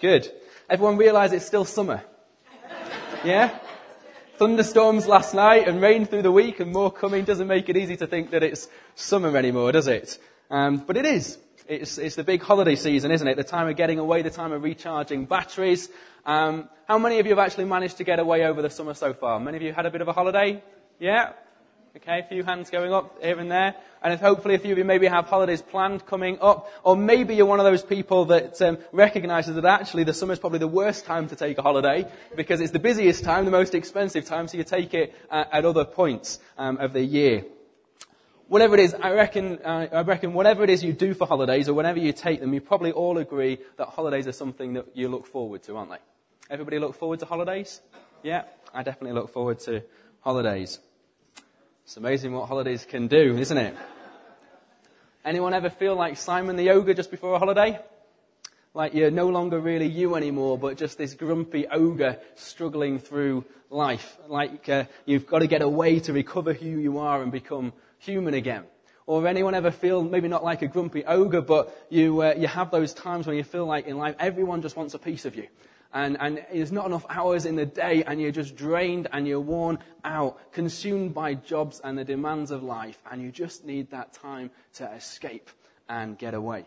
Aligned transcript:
Good. 0.00 0.30
Everyone 0.70 0.96
realise 0.96 1.32
it's 1.32 1.46
still 1.46 1.64
summer? 1.64 2.02
Yeah? 3.24 3.58
Thunderstorms 4.36 5.08
last 5.08 5.34
night 5.34 5.66
and 5.66 5.82
rain 5.82 6.06
through 6.06 6.22
the 6.22 6.30
week 6.30 6.60
and 6.60 6.72
more 6.72 6.92
coming 6.92 7.24
doesn't 7.24 7.48
make 7.48 7.68
it 7.68 7.76
easy 7.76 7.96
to 7.96 8.06
think 8.06 8.30
that 8.30 8.44
it's 8.44 8.68
summer 8.94 9.36
anymore, 9.36 9.72
does 9.72 9.88
it? 9.88 10.18
Um, 10.50 10.76
but 10.76 10.96
it 10.96 11.04
is. 11.04 11.38
It's, 11.66 11.98
it's, 11.98 12.14
the 12.14 12.22
big 12.22 12.42
holiday 12.42 12.76
season, 12.76 13.10
isn't 13.10 13.26
it? 13.26 13.36
The 13.36 13.42
time 13.42 13.68
of 13.68 13.76
getting 13.76 13.98
away, 13.98 14.22
the 14.22 14.30
time 14.30 14.52
of 14.52 14.62
recharging 14.62 15.24
batteries. 15.24 15.88
Um, 16.24 16.68
how 16.86 16.98
many 16.98 17.18
of 17.18 17.26
you 17.26 17.32
have 17.32 17.44
actually 17.44 17.64
managed 17.64 17.96
to 17.96 18.04
get 18.04 18.20
away 18.20 18.46
over 18.46 18.62
the 18.62 18.70
summer 18.70 18.94
so 18.94 19.12
far? 19.12 19.40
Many 19.40 19.56
of 19.56 19.62
you 19.64 19.72
had 19.72 19.84
a 19.84 19.90
bit 19.90 20.00
of 20.00 20.06
a 20.06 20.12
holiday? 20.12 20.62
Yeah? 21.00 21.32
Okay, 22.02 22.20
a 22.20 22.22
few 22.22 22.44
hands 22.44 22.70
going 22.70 22.92
up 22.92 23.20
here 23.20 23.40
and 23.40 23.50
there. 23.50 23.74
And 24.04 24.14
if 24.14 24.20
hopefully 24.20 24.54
a 24.54 24.58
few 24.60 24.70
of 24.70 24.78
you 24.78 24.84
maybe 24.84 25.08
have 25.08 25.26
holidays 25.26 25.60
planned 25.60 26.06
coming 26.06 26.38
up, 26.40 26.70
or 26.84 26.96
maybe 26.96 27.34
you're 27.34 27.44
one 27.44 27.58
of 27.58 27.64
those 27.64 27.82
people 27.82 28.26
that 28.26 28.62
um, 28.62 28.78
recognizes 28.92 29.56
that 29.56 29.64
actually 29.64 30.04
the 30.04 30.14
summer 30.14 30.32
is 30.32 30.38
probably 30.38 30.60
the 30.60 30.68
worst 30.68 31.06
time 31.06 31.26
to 31.26 31.34
take 31.34 31.58
a 31.58 31.62
holiday 31.62 32.08
because 32.36 32.60
it's 32.60 32.70
the 32.70 32.78
busiest 32.78 33.24
time, 33.24 33.44
the 33.46 33.50
most 33.50 33.74
expensive 33.74 34.26
time, 34.26 34.46
so 34.46 34.56
you 34.56 34.62
take 34.62 34.94
it 34.94 35.12
uh, 35.28 35.46
at 35.50 35.64
other 35.64 35.84
points 35.84 36.38
um, 36.56 36.76
of 36.76 36.92
the 36.92 37.02
year. 37.02 37.44
Whatever 38.46 38.74
it 38.74 38.80
is, 38.80 38.94
I 38.94 39.10
reckon, 39.10 39.58
uh, 39.64 39.88
I 39.90 40.02
reckon 40.02 40.34
whatever 40.34 40.62
it 40.62 40.70
is 40.70 40.84
you 40.84 40.92
do 40.92 41.14
for 41.14 41.26
holidays 41.26 41.68
or 41.68 41.74
whenever 41.74 41.98
you 41.98 42.12
take 42.12 42.38
them, 42.38 42.54
you 42.54 42.60
probably 42.60 42.92
all 42.92 43.18
agree 43.18 43.58
that 43.76 43.88
holidays 43.88 44.28
are 44.28 44.32
something 44.32 44.74
that 44.74 44.86
you 44.94 45.08
look 45.08 45.26
forward 45.26 45.64
to, 45.64 45.76
aren't 45.76 45.90
they? 45.90 45.98
Everybody 46.48 46.78
look 46.78 46.94
forward 46.94 47.18
to 47.18 47.26
holidays? 47.26 47.80
Yeah, 48.22 48.44
I 48.72 48.84
definitely 48.84 49.18
look 49.20 49.30
forward 49.30 49.58
to 49.60 49.82
holidays. 50.20 50.78
It's 51.88 51.96
amazing 51.96 52.34
what 52.34 52.48
holidays 52.48 52.84
can 52.84 53.06
do, 53.06 53.38
isn't 53.38 53.56
it? 53.56 53.74
Anyone 55.24 55.54
ever 55.54 55.70
feel 55.70 55.96
like 55.96 56.18
Simon 56.18 56.56
the 56.56 56.68
ogre 56.68 56.92
just 56.92 57.10
before 57.10 57.32
a 57.34 57.38
holiday? 57.38 57.80
Like 58.74 58.92
you're 58.92 59.10
no 59.10 59.30
longer 59.30 59.58
really 59.58 59.86
you 59.86 60.14
anymore, 60.14 60.58
but 60.58 60.76
just 60.76 60.98
this 60.98 61.14
grumpy 61.14 61.66
ogre 61.66 62.18
struggling 62.34 62.98
through 62.98 63.46
life. 63.70 64.18
Like 64.28 64.68
uh, 64.68 64.84
you've 65.06 65.26
got 65.26 65.38
to 65.38 65.46
get 65.46 65.62
away 65.62 66.00
to 66.00 66.12
recover 66.12 66.52
who 66.52 66.68
you 66.68 66.98
are 66.98 67.22
and 67.22 67.32
become 67.32 67.72
human 68.00 68.34
again. 68.34 68.64
Or 69.06 69.26
anyone 69.26 69.54
ever 69.54 69.70
feel 69.70 70.02
maybe 70.02 70.28
not 70.28 70.44
like 70.44 70.60
a 70.60 70.68
grumpy 70.68 71.06
ogre, 71.06 71.40
but 71.40 71.74
you 71.88 72.20
uh, 72.22 72.34
you 72.36 72.48
have 72.48 72.70
those 72.70 72.92
times 72.92 73.26
when 73.26 73.38
you 73.38 73.44
feel 73.44 73.64
like 73.64 73.86
in 73.86 73.96
life 73.96 74.14
everyone 74.20 74.60
just 74.60 74.76
wants 74.76 74.92
a 74.92 74.98
piece 74.98 75.24
of 75.24 75.36
you 75.36 75.48
and, 75.92 76.16
and 76.20 76.44
there's 76.52 76.72
not 76.72 76.86
enough 76.86 77.06
hours 77.08 77.46
in 77.46 77.56
the 77.56 77.64
day 77.64 78.04
and 78.04 78.20
you're 78.20 78.30
just 78.30 78.56
drained 78.56 79.08
and 79.12 79.26
you're 79.26 79.40
worn 79.40 79.78
out, 80.04 80.52
consumed 80.52 81.14
by 81.14 81.34
jobs 81.34 81.80
and 81.82 81.96
the 81.96 82.04
demands 82.04 82.50
of 82.50 82.62
life, 82.62 82.98
and 83.10 83.22
you 83.22 83.30
just 83.30 83.64
need 83.64 83.90
that 83.90 84.12
time 84.12 84.50
to 84.74 84.90
escape 84.92 85.50
and 85.88 86.18
get 86.18 86.34
away. 86.34 86.66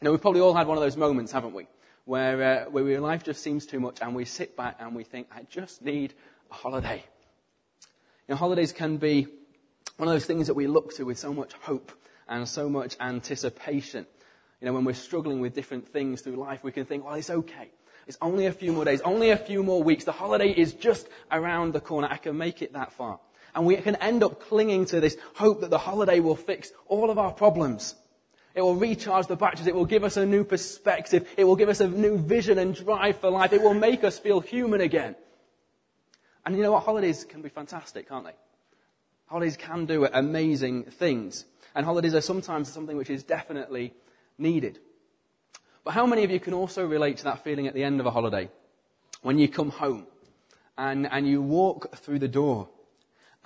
Now, 0.00 0.12
we've 0.12 0.20
probably 0.20 0.40
all 0.40 0.54
had 0.54 0.68
one 0.68 0.78
of 0.78 0.82
those 0.82 0.96
moments, 0.96 1.32
haven't 1.32 1.54
we? 1.54 1.66
Where, 2.04 2.66
uh, 2.66 2.70
where 2.70 3.00
life 3.00 3.24
just 3.24 3.42
seems 3.42 3.66
too 3.66 3.80
much 3.80 3.98
and 4.00 4.14
we 4.14 4.24
sit 4.24 4.56
back 4.56 4.76
and 4.78 4.94
we 4.94 5.02
think, 5.02 5.26
I 5.32 5.42
just 5.50 5.82
need 5.82 6.14
a 6.50 6.54
holiday. 6.54 7.04
You 8.28 8.34
know, 8.34 8.36
holidays 8.36 8.72
can 8.72 8.98
be 8.98 9.26
one 9.96 10.08
of 10.08 10.14
those 10.14 10.26
things 10.26 10.46
that 10.46 10.54
we 10.54 10.68
look 10.68 10.94
to 10.94 11.04
with 11.04 11.18
so 11.18 11.34
much 11.34 11.52
hope 11.54 11.90
and 12.28 12.48
so 12.48 12.68
much 12.68 12.96
anticipation. 13.00 14.06
You 14.60 14.66
know, 14.66 14.72
when 14.72 14.84
we're 14.84 14.94
struggling 14.94 15.40
with 15.40 15.54
different 15.54 15.88
things 15.88 16.20
through 16.20 16.36
life, 16.36 16.62
we 16.62 16.72
can 16.72 16.84
think, 16.84 17.04
well, 17.04 17.14
it's 17.14 17.30
okay. 17.30 17.70
It's 18.08 18.16
only 18.22 18.46
a 18.46 18.52
few 18.52 18.72
more 18.72 18.86
days, 18.86 19.02
only 19.02 19.30
a 19.30 19.36
few 19.36 19.62
more 19.62 19.82
weeks. 19.82 20.04
The 20.04 20.12
holiday 20.12 20.48
is 20.48 20.72
just 20.72 21.08
around 21.30 21.74
the 21.74 21.80
corner. 21.80 22.08
I 22.10 22.16
can 22.16 22.38
make 22.38 22.62
it 22.62 22.72
that 22.72 22.90
far. 22.94 23.20
And 23.54 23.66
we 23.66 23.76
can 23.76 23.96
end 23.96 24.24
up 24.24 24.40
clinging 24.40 24.86
to 24.86 25.00
this 25.00 25.18
hope 25.34 25.60
that 25.60 25.68
the 25.68 25.78
holiday 25.78 26.18
will 26.18 26.34
fix 26.34 26.72
all 26.86 27.10
of 27.10 27.18
our 27.18 27.32
problems. 27.32 27.94
It 28.54 28.62
will 28.62 28.76
recharge 28.76 29.26
the 29.26 29.36
batteries. 29.36 29.66
It 29.66 29.74
will 29.74 29.84
give 29.84 30.04
us 30.04 30.16
a 30.16 30.24
new 30.24 30.42
perspective. 30.42 31.28
It 31.36 31.44
will 31.44 31.54
give 31.54 31.68
us 31.68 31.80
a 31.80 31.86
new 31.86 32.16
vision 32.16 32.58
and 32.58 32.74
drive 32.74 33.18
for 33.20 33.28
life. 33.28 33.52
It 33.52 33.60
will 33.60 33.74
make 33.74 34.04
us 34.04 34.18
feel 34.18 34.40
human 34.40 34.80
again. 34.80 35.14
And 36.46 36.56
you 36.56 36.62
know 36.62 36.72
what? 36.72 36.84
Holidays 36.84 37.24
can 37.24 37.42
be 37.42 37.50
fantastic, 37.50 38.08
can't 38.08 38.24
they? 38.24 38.34
Holidays 39.26 39.58
can 39.58 39.84
do 39.84 40.06
amazing 40.06 40.84
things. 40.84 41.44
And 41.74 41.84
holidays 41.84 42.14
are 42.14 42.22
sometimes 42.22 42.72
something 42.72 42.96
which 42.96 43.10
is 43.10 43.22
definitely 43.22 43.92
needed. 44.38 44.78
But 45.88 45.94
how 45.94 46.04
many 46.04 46.22
of 46.22 46.30
you 46.30 46.38
can 46.38 46.52
also 46.52 46.86
relate 46.86 47.16
to 47.16 47.24
that 47.24 47.42
feeling 47.42 47.66
at 47.66 47.72
the 47.72 47.82
end 47.82 47.98
of 47.98 48.04
a 48.04 48.10
holiday? 48.10 48.50
When 49.22 49.38
you 49.38 49.48
come 49.48 49.70
home 49.70 50.06
and, 50.76 51.06
and 51.10 51.26
you 51.26 51.40
walk 51.40 51.96
through 51.96 52.18
the 52.18 52.28
door 52.28 52.68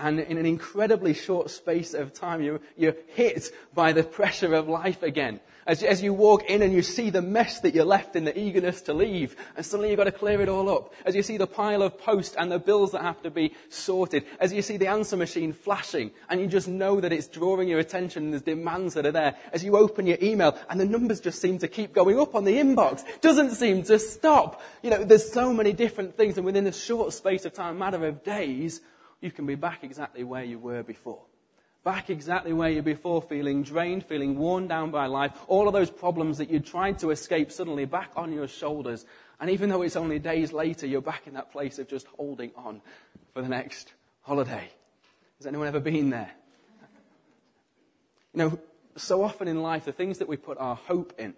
and 0.02 0.18
in 0.18 0.36
an 0.36 0.46
incredibly 0.46 1.14
short 1.14 1.48
space 1.48 1.94
of 1.94 2.12
time, 2.12 2.42
you, 2.42 2.60
you're 2.76 2.96
hit 3.14 3.52
by 3.72 3.92
the 3.92 4.02
pressure 4.02 4.52
of 4.52 4.68
life 4.68 5.02
again. 5.02 5.38
As, 5.64 5.84
as 5.84 6.02
you 6.02 6.12
walk 6.12 6.50
in 6.50 6.60
and 6.60 6.72
you 6.72 6.82
see 6.82 7.10
the 7.10 7.22
mess 7.22 7.60
that 7.60 7.72
you're 7.72 7.84
left 7.84 8.16
in 8.16 8.24
the 8.24 8.36
eagerness 8.36 8.82
to 8.82 8.94
leave, 8.94 9.36
and 9.54 9.64
suddenly 9.64 9.90
you've 9.90 9.98
got 9.98 10.04
to 10.04 10.12
clear 10.12 10.40
it 10.40 10.48
all 10.48 10.68
up. 10.68 10.92
As 11.06 11.14
you 11.14 11.22
see 11.22 11.36
the 11.36 11.46
pile 11.46 11.82
of 11.82 11.98
post 11.98 12.34
and 12.36 12.50
the 12.50 12.58
bills 12.58 12.90
that 12.90 13.02
have 13.02 13.22
to 13.22 13.30
be 13.30 13.54
sorted. 13.68 14.24
As 14.40 14.52
you 14.52 14.60
see 14.60 14.76
the 14.76 14.88
answer 14.88 15.16
machine 15.16 15.52
flashing, 15.52 16.10
and 16.28 16.40
you 16.40 16.48
just 16.48 16.66
know 16.66 17.00
that 17.00 17.12
it's 17.12 17.28
drawing 17.28 17.68
your 17.68 17.78
attention 17.78 18.24
and 18.24 18.32
there's 18.32 18.42
demands 18.42 18.94
that 18.94 19.06
are 19.06 19.12
there. 19.12 19.36
As 19.52 19.62
you 19.62 19.76
open 19.76 20.08
your 20.08 20.18
email, 20.20 20.58
and 20.68 20.80
the 20.80 20.84
numbers 20.84 21.20
just 21.20 21.40
seem 21.40 21.58
to 21.58 21.68
keep 21.68 21.92
going 21.92 22.18
up 22.18 22.34
on 22.34 22.42
the 22.42 22.58
inbox. 22.58 23.04
Doesn't 23.20 23.52
seem 23.52 23.84
to 23.84 24.00
stop. 24.00 24.60
You 24.82 24.90
know, 24.90 25.04
there's 25.04 25.30
so 25.30 25.52
many 25.52 25.72
different 25.72 26.16
things, 26.16 26.38
and 26.38 26.44
within 26.44 26.66
a 26.66 26.72
short 26.72 27.12
space 27.12 27.44
of 27.44 27.52
time, 27.52 27.78
matter 27.78 28.04
of 28.04 28.24
days, 28.24 28.80
you 29.22 29.30
can 29.30 29.46
be 29.46 29.54
back 29.54 29.84
exactly 29.84 30.24
where 30.24 30.44
you 30.44 30.58
were 30.58 30.82
before. 30.82 31.22
Back 31.84 32.10
exactly 32.10 32.52
where 32.52 32.68
you 32.68 32.76
were 32.76 32.82
before, 32.82 33.22
feeling 33.22 33.62
drained, 33.62 34.04
feeling 34.04 34.36
worn 34.36 34.68
down 34.68 34.90
by 34.90 35.06
life, 35.06 35.32
all 35.46 35.66
of 35.66 35.72
those 35.72 35.90
problems 35.90 36.38
that 36.38 36.50
you 36.50 36.60
tried 36.60 36.98
to 36.98 37.10
escape 37.10 37.50
suddenly 37.50 37.84
back 37.84 38.10
on 38.16 38.32
your 38.32 38.48
shoulders. 38.48 39.06
And 39.40 39.48
even 39.50 39.70
though 39.70 39.82
it's 39.82 39.96
only 39.96 40.18
days 40.18 40.52
later, 40.52 40.86
you're 40.86 41.00
back 41.00 41.26
in 41.26 41.34
that 41.34 41.50
place 41.50 41.78
of 41.78 41.88
just 41.88 42.06
holding 42.18 42.50
on 42.56 42.80
for 43.32 43.42
the 43.42 43.48
next 43.48 43.92
holiday. 44.22 44.70
Has 45.38 45.46
anyone 45.46 45.66
ever 45.66 45.80
been 45.80 46.10
there? 46.10 46.30
You 48.34 48.38
know, 48.38 48.58
so 48.96 49.22
often 49.22 49.48
in 49.48 49.62
life, 49.62 49.84
the 49.84 49.92
things 49.92 50.18
that 50.18 50.28
we 50.28 50.36
put 50.36 50.58
our 50.58 50.76
hope 50.76 51.14
in, 51.18 51.34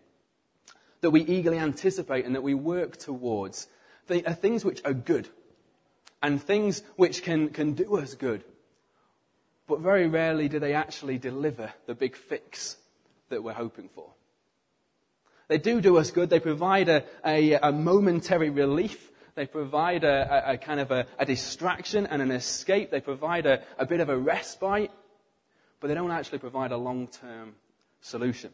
that 1.00 1.10
we 1.10 1.22
eagerly 1.22 1.58
anticipate 1.58 2.24
and 2.24 2.34
that 2.34 2.42
we 2.42 2.54
work 2.54 2.96
towards, 2.96 3.68
they 4.06 4.22
are 4.24 4.34
things 4.34 4.64
which 4.64 4.80
are 4.84 4.94
good 4.94 5.28
and 6.24 6.42
things 6.42 6.82
which 6.96 7.22
can, 7.22 7.50
can 7.50 7.74
do 7.74 7.98
us 7.98 8.14
good. 8.14 8.42
But 9.68 9.80
very 9.80 10.08
rarely 10.08 10.48
do 10.48 10.58
they 10.58 10.72
actually 10.72 11.18
deliver 11.18 11.70
the 11.86 11.94
big 11.94 12.16
fix 12.16 12.76
that 13.28 13.44
we're 13.44 13.52
hoping 13.52 13.90
for. 13.94 14.10
They 15.48 15.58
do 15.58 15.82
do 15.82 15.98
us 15.98 16.10
good. 16.10 16.30
They 16.30 16.40
provide 16.40 16.88
a, 16.88 17.04
a, 17.26 17.52
a 17.52 17.72
momentary 17.72 18.48
relief. 18.48 19.10
They 19.34 19.44
provide 19.44 20.02
a, 20.02 20.52
a 20.52 20.56
kind 20.56 20.80
of 20.80 20.90
a, 20.90 21.06
distraction 21.26 22.06
and 22.06 22.22
an 22.22 22.30
escape. 22.30 22.90
They 22.90 23.02
provide 23.02 23.44
a, 23.44 23.62
bit 23.86 24.00
of 24.00 24.08
a 24.08 24.16
respite. 24.16 24.90
But 25.78 25.88
they 25.88 25.94
don't 25.94 26.10
actually 26.10 26.38
provide 26.38 26.72
a 26.72 26.78
long-term 26.78 27.54
solution. 28.00 28.50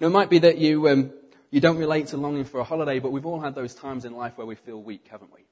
Now, 0.00 0.08
it 0.08 0.10
might 0.10 0.30
be 0.30 0.40
that 0.40 0.58
you, 0.58 0.88
um, 0.88 1.12
you 1.52 1.60
don't 1.60 1.78
relate 1.78 2.08
to 2.08 2.16
longing 2.16 2.44
for 2.44 2.58
a 2.58 2.64
holiday, 2.64 2.98
but 2.98 3.12
we've 3.12 3.26
all 3.26 3.40
had 3.40 3.54
those 3.54 3.76
times 3.76 4.04
in 4.04 4.16
life 4.16 4.36
where 4.36 4.48
we 4.48 4.56
feel 4.56 4.82
weak, 4.82 5.06
haven't 5.08 5.32
we? 5.32 5.43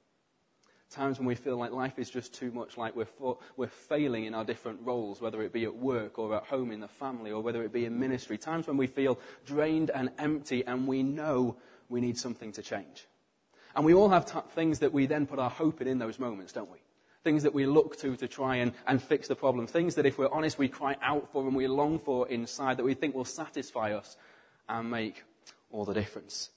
Times 0.93 1.19
when 1.19 1.27
we 1.27 1.35
feel 1.35 1.57
like 1.57 1.73
life 1.73 1.99
is 1.99 2.11
just 2.11 2.35
too 2.35 2.51
much, 2.53 2.77
like 2.77 2.95
we're, 2.95 3.07
we're 3.57 3.67
failing 3.67 4.25
in 4.27 4.35
our 4.35 4.45
different 4.45 4.79
roles, 4.85 5.21
whether 5.21 5.43
it 5.43 5.53
be 5.53 5.65
at 5.65 5.75
work 5.75 6.19
or 6.19 6.35
at 6.37 6.45
home 6.45 6.71
in 6.71 6.81
the 6.81 6.89
family 6.89 7.33
or 7.33 7.43
whether 7.43 7.63
it 7.63 7.73
be 7.73 7.85
in 7.87 7.99
ministry. 7.99 8.39
Times 8.39 8.67
when 8.67 8.77
we 8.77 8.87
feel 8.87 9.19
drained 9.47 9.91
and 9.91 10.11
empty 10.19 10.65
and 10.67 10.87
we 10.87 11.03
know 11.03 11.57
we 11.89 12.01
need 12.01 12.19
something 12.19 12.53
to 12.53 12.63
change. 12.63 13.07
And 13.75 13.85
we 13.85 13.95
all 13.95 14.11
have 14.11 14.27
t- 14.27 14.39
things 14.55 14.81
that 14.81 14.93
we 14.93 15.07
then 15.07 15.27
put 15.27 15.39
our 15.39 15.51
hope 15.51 15.81
in 15.81 15.89
in 15.89 15.99
those 15.99 16.19
moments, 16.19 16.53
don't 16.53 16.71
we? 16.71 16.79
Things 17.25 17.43
that 17.45 17.55
we 17.55 17.67
look 17.67 17.97
to 18.01 18.17
to 18.17 18.29
try 18.29 18.57
and, 18.57 18.73
and 18.87 19.03
fix 19.03 19.29
the 19.29 19.37
problem. 19.37 19.67
Things 19.67 19.95
that, 19.95 20.07
if 20.07 20.19
we're 20.19 20.29
honest, 20.29 20.59
we 20.59 20.69
cry 20.69 20.97
out 21.03 21.31
for 21.33 21.47
and 21.47 21.57
we 21.57 21.67
long 21.69 21.99
for 21.99 22.29
inside 22.29 22.77
that 22.77 22.85
we 22.85 22.95
think 22.95 23.15
will 23.15 23.25
satisfy 23.25 23.93
us 23.95 24.17
and 24.69 24.91
make 24.91 25.23
all 25.71 25.85
the 25.85 25.95
difference. 25.95 26.51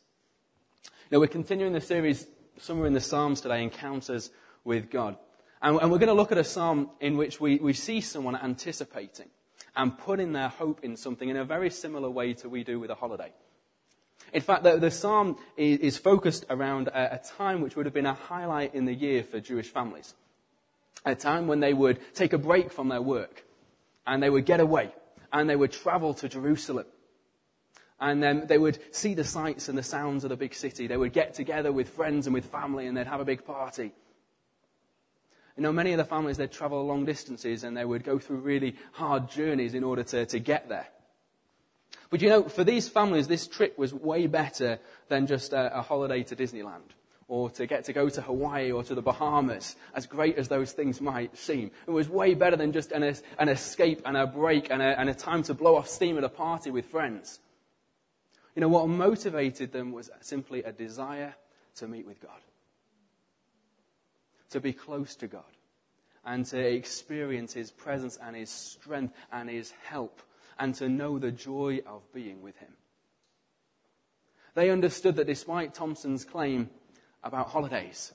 Now, 1.12 1.19
we're 1.19 1.28
continuing 1.28 1.73
the 1.73 1.81
series 1.81 2.26
somewhere 2.57 2.87
in 2.87 2.93
the 2.93 3.02
Psalms 3.02 3.41
today, 3.41 3.63
encounters 3.63 4.31
with 4.63 4.90
God. 4.90 5.17
And, 5.61 5.79
and 5.81 5.91
we're 5.91 5.97
going 5.97 6.07
to 6.07 6.13
look 6.13 6.31
at 6.31 6.37
a 6.37 6.43
psalm 6.43 6.90
in 6.99 7.17
which 7.17 7.40
we, 7.40 7.57
we 7.57 7.73
see 7.73 8.02
someone 8.02 8.35
anticipating 8.35 9.29
and 9.75 9.97
putting 9.97 10.34
their 10.34 10.49
hope 10.49 10.84
in 10.84 10.96
something 10.96 11.29
in 11.29 11.37
a 11.37 11.46
very 11.46 11.69
similar 11.69 12.09
way 12.09 12.34
to 12.34 12.49
we 12.49 12.63
do 12.63 12.79
with 12.79 12.90
a 12.90 12.96
holiday. 12.96 13.31
In 14.34 14.41
fact, 14.41 14.63
the, 14.63 14.78
the 14.78 14.91
psalm 14.91 15.37
is, 15.57 15.79
is, 15.79 15.97
focused 15.97 16.46
around 16.49 16.87
a, 16.87 17.16
a 17.16 17.17
time 17.17 17.61
which 17.61 17.75
would 17.75 17.85
have 17.85 17.93
been 17.93 18.05
a 18.05 18.13
highlight 18.13 18.73
in 18.73 18.85
the 18.85 18.93
year 18.93 19.23
for 19.23 19.40
Jewish 19.40 19.69
families. 19.69 20.13
A 21.05 21.16
time 21.16 21.47
when 21.47 21.59
they 21.59 21.73
would 21.73 21.99
take 22.13 22.34
a 22.34 22.37
break 22.37 22.72
from 22.72 22.87
their 22.87 23.02
work 23.02 23.46
and 24.07 24.23
they 24.23 24.29
would 24.29 24.46
get 24.46 24.59
away 24.59 24.91
and 25.31 25.49
they 25.49 25.55
would 25.55 25.72
travel 25.72 26.13
to 26.16 26.29
Jerusalem 26.29 26.85
and 27.99 28.23
um, 28.23 28.47
they 28.47 28.57
would 28.57 28.79
see 28.93 29.13
the 29.13 29.23
sights 29.23 29.69
and 29.69 29.77
the 29.77 29.83
sounds 29.83 30.23
of 30.23 30.29
the 30.29 30.35
big 30.35 30.53
city. 30.53 30.87
They 30.87 30.97
would 30.97 31.13
get 31.13 31.33
together 31.33 31.71
with 31.71 31.89
friends 31.89 32.27
and 32.27 32.33
with 32.33 32.45
family 32.45 32.87
and 32.87 32.97
they'd 32.97 33.07
have 33.07 33.21
a 33.21 33.25
big 33.25 33.45
party. 33.45 33.93
You 35.55 35.63
know, 35.63 35.71
many 35.71 35.93
of 35.93 35.97
the 35.97 36.03
families, 36.03 36.35
they'd 36.35 36.51
travel 36.51 36.85
long 36.85 37.05
distances 37.05 37.63
and 37.63 37.77
they 37.77 37.85
would 37.85 38.03
go 38.03 38.19
through 38.19 38.37
really 38.37 38.75
hard 38.91 39.29
journeys 39.29 39.73
in 39.73 39.83
order 39.83 40.03
to, 40.03 40.25
to 40.25 40.39
get 40.39 40.67
there. 40.67 40.87
But 42.09 42.21
you 42.21 42.29
know, 42.29 42.43
for 42.43 42.65
these 42.65 42.89
families, 42.89 43.27
this 43.27 43.47
trip 43.47 43.77
was 43.77 43.93
way 43.93 44.27
better 44.27 44.79
than 45.07 45.27
just 45.27 45.53
a, 45.53 45.79
a 45.79 45.81
holiday 45.81 46.23
to 46.23 46.35
Disneyland 46.35 46.91
or 47.27 47.49
to 47.51 47.65
get 47.65 47.85
to 47.85 47.93
go 47.93 48.09
to 48.09 48.21
Hawaii 48.21 48.71
or 48.71 48.83
to 48.83 48.93
the 48.93 49.01
Bahamas, 49.01 49.75
as 49.95 50.05
great 50.05 50.37
as 50.37 50.47
those 50.47 50.73
things 50.73 51.01
might 51.01 51.35
seem. 51.35 51.71
It 51.87 51.91
was 51.91 52.07
way 52.07 52.35
better 52.35 52.55
than 52.55 52.71
just 52.71 52.91
an, 52.91 53.03
an 53.39 53.49
escape 53.49 54.01
and 54.05 54.15
a 54.15 54.27
break 54.27 54.69
and 54.69 54.81
a, 54.81 54.99
and 54.99 55.09
a 55.09 55.13
time 55.13 55.41
to 55.43 55.53
blow 55.53 55.75
off 55.75 55.87
steam 55.87 56.17
at 56.17 56.23
a 56.23 56.29
party 56.29 56.69
with 56.69 56.85
friends. 56.85 57.39
You 58.55 58.61
know, 58.61 58.69
what 58.69 58.87
motivated 58.87 59.73
them 59.73 59.91
was 59.91 60.09
simply 60.22 60.63
a 60.63 60.72
desire 60.72 61.35
to 61.75 61.87
meet 61.87 62.05
with 62.05 62.22
God, 62.22 62.40
to 64.52 64.61
be 64.61 64.72
close 64.72 65.16
to 65.17 65.28
God, 65.28 65.43
and 66.25 66.46
to 66.46 66.57
experience 66.57 67.53
His 67.53 67.69
presence 67.69 68.17
and 68.17 68.35
His 68.35 68.49
strength 68.49 69.13
and 69.31 69.49
His 69.49 69.72
help, 69.84 70.22
and 70.57 70.73
to 70.75 70.87
know 70.87 71.19
the 71.19 71.31
joy 71.31 71.81
of 71.85 72.02
being 72.13 72.41
with 72.41 72.57
Him. 72.57 72.72
They 74.53 74.69
understood 74.69 75.17
that 75.17 75.28
despite 75.28 75.73
Thompson's 75.73 76.23
claim 76.23 76.69
about 77.23 77.49
holidays, 77.49 78.13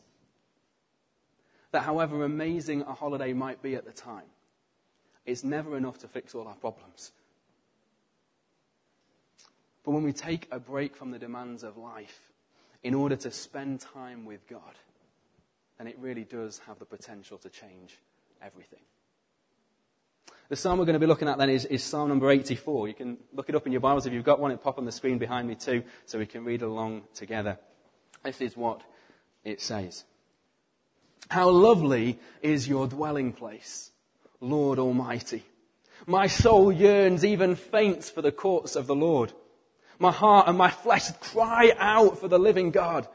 that 1.72 1.82
however 1.82 2.25
amazing 2.25 2.81
a 2.82 2.94
holiday 2.94 3.34
might 3.34 3.62
be 3.62 3.75
at 3.75 3.84
the 3.84 3.92
time, 3.92 4.25
it's 5.26 5.44
never 5.44 5.76
enough 5.76 5.98
to 5.98 6.08
fix 6.08 6.34
all 6.34 6.48
our 6.48 6.54
problems. 6.54 7.12
But 9.84 9.92
when 9.92 10.02
we 10.02 10.12
take 10.12 10.48
a 10.50 10.58
break 10.58 10.96
from 10.96 11.10
the 11.10 11.18
demands 11.18 11.62
of 11.62 11.76
life 11.76 12.20
in 12.82 12.94
order 12.94 13.16
to 13.16 13.30
spend 13.30 13.80
time 13.80 14.24
with 14.24 14.46
God, 14.48 14.78
then 15.78 15.86
it 15.86 15.96
really 15.98 16.24
does 16.24 16.60
have 16.66 16.78
the 16.78 16.84
potential 16.84 17.38
to 17.38 17.48
change 17.48 17.98
everything. 18.42 18.80
The 20.50 20.56
psalm 20.56 20.80
we're 20.80 20.84
going 20.84 20.94
to 20.94 21.00
be 21.00 21.06
looking 21.06 21.28
at 21.28 21.38
then 21.38 21.48
is, 21.48 21.64
is, 21.64 21.82
Psalm 21.84 22.08
number 22.08 22.28
84. 22.28 22.88
You 22.88 22.94
can 22.94 23.18
look 23.32 23.48
it 23.48 23.54
up 23.54 23.66
in 23.66 23.72
your 23.72 23.80
Bibles 23.80 24.04
if 24.04 24.12
you've 24.12 24.24
got 24.24 24.40
one. 24.40 24.50
It'll 24.50 24.60
pop 24.62 24.78
on 24.78 24.84
the 24.84 24.90
screen 24.90 25.16
behind 25.16 25.46
me 25.46 25.54
too, 25.54 25.84
so 26.06 26.18
we 26.18 26.26
can 26.26 26.44
read 26.44 26.62
along 26.62 27.02
together. 27.14 27.56
This 28.24 28.40
is 28.40 28.56
what 28.56 28.82
it 29.44 29.60
says. 29.60 30.04
How 31.28 31.48
lovely 31.48 32.18
is 32.42 32.66
your 32.66 32.88
dwelling 32.88 33.32
place, 33.32 33.92
Lord 34.40 34.80
Almighty. 34.80 35.44
My 36.06 36.26
soul 36.26 36.72
yearns, 36.72 37.24
even 37.24 37.54
faints 37.54 38.10
for 38.10 38.20
the 38.20 38.32
courts 38.32 38.74
of 38.74 38.88
the 38.88 38.96
Lord. 38.96 39.32
My 40.00 40.11
heart 40.11 40.49
and 40.49 40.56
my 40.56 40.70
flesh 40.70 41.11
cry 41.20 41.75
out 41.79 42.19
for 42.19 42.26
the 42.26 42.38
living 42.38 42.70
God. 42.70 43.06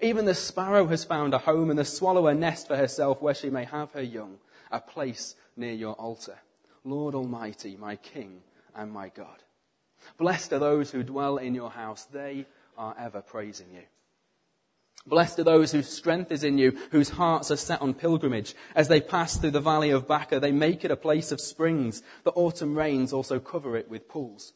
Even 0.00 0.24
the 0.24 0.34
sparrow 0.34 0.86
has 0.86 1.04
found 1.04 1.34
a 1.34 1.38
home 1.38 1.70
and 1.70 1.78
the 1.78 1.84
swallow 1.84 2.28
a 2.28 2.34
nest 2.34 2.68
for 2.68 2.76
herself 2.76 3.20
where 3.20 3.34
she 3.34 3.50
may 3.50 3.64
have 3.64 3.90
her 3.90 4.02
young, 4.02 4.38
a 4.70 4.78
place 4.78 5.34
near 5.56 5.72
your 5.72 5.94
altar. 5.94 6.38
Lord 6.84 7.16
Almighty, 7.16 7.76
my 7.76 7.96
King 7.96 8.42
and 8.76 8.92
my 8.92 9.08
God. 9.08 9.42
Blessed 10.18 10.52
are 10.52 10.60
those 10.60 10.92
who 10.92 11.02
dwell 11.02 11.38
in 11.38 11.52
your 11.52 11.70
house. 11.70 12.04
They 12.04 12.46
are 12.78 12.94
ever 12.96 13.20
praising 13.20 13.66
you. 13.74 13.82
Blessed 15.04 15.40
are 15.40 15.44
those 15.44 15.72
whose 15.72 15.88
strength 15.88 16.30
is 16.30 16.44
in 16.44 16.58
you, 16.58 16.78
whose 16.92 17.10
hearts 17.10 17.50
are 17.50 17.56
set 17.56 17.82
on 17.82 17.92
pilgrimage. 17.92 18.54
As 18.76 18.86
they 18.86 19.00
pass 19.00 19.36
through 19.36 19.50
the 19.50 19.60
valley 19.60 19.90
of 19.90 20.06
Baca, 20.06 20.38
they 20.38 20.52
make 20.52 20.84
it 20.84 20.92
a 20.92 20.96
place 20.96 21.32
of 21.32 21.40
springs. 21.40 22.04
The 22.22 22.32
autumn 22.32 22.76
rains 22.76 23.12
also 23.12 23.40
cover 23.40 23.76
it 23.76 23.88
with 23.90 24.08
pools. 24.08 24.52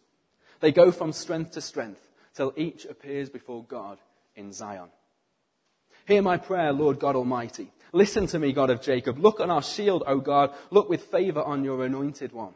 They 0.61 0.73
go 0.73 0.93
from 0.93 1.13
strength 1.13 1.53
to 1.53 1.61
strength 1.61 2.01
till 2.35 2.53
each 2.57 2.85
appears 2.85 3.29
before 3.29 3.65
God 3.65 3.99
in 4.37 4.53
Zion. 4.53 4.89
Hear 6.07 6.23
my 6.23 6.37
prayer, 6.37 6.73
Lord 6.73 6.99
God 6.99 7.17
Almighty. 7.17 7.71
Listen 7.93 8.27
to 8.29 8.39
me, 8.39 8.53
God 8.53 8.71
of 8.71 8.83
Jacob. 8.83 9.19
Look 9.19 9.41
on 9.41 9.51
our 9.51 9.63
shield, 9.63 10.05
O 10.07 10.21
God. 10.21 10.55
Look 10.71 10.89
with 10.89 11.05
favor 11.05 11.43
on 11.43 11.65
your 11.65 11.85
anointed 11.85 12.33
one. 12.33 12.55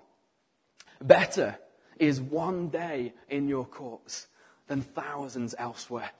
Better 1.02 1.58
is 1.98 2.20
one 2.20 2.68
day 2.68 3.12
in 3.28 3.48
your 3.48 3.64
courts 3.64 4.26
than 4.68 4.82
thousands 4.82 5.54
elsewhere. 5.58 6.10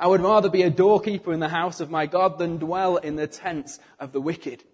I 0.00 0.06
would 0.06 0.20
rather 0.20 0.48
be 0.48 0.62
a 0.62 0.70
doorkeeper 0.70 1.32
in 1.32 1.40
the 1.40 1.48
house 1.48 1.80
of 1.80 1.90
my 1.90 2.06
God 2.06 2.38
than 2.38 2.58
dwell 2.58 2.96
in 2.96 3.16
the 3.16 3.26
tents 3.26 3.78
of 4.00 4.12
the 4.12 4.20
wicked. 4.20 4.64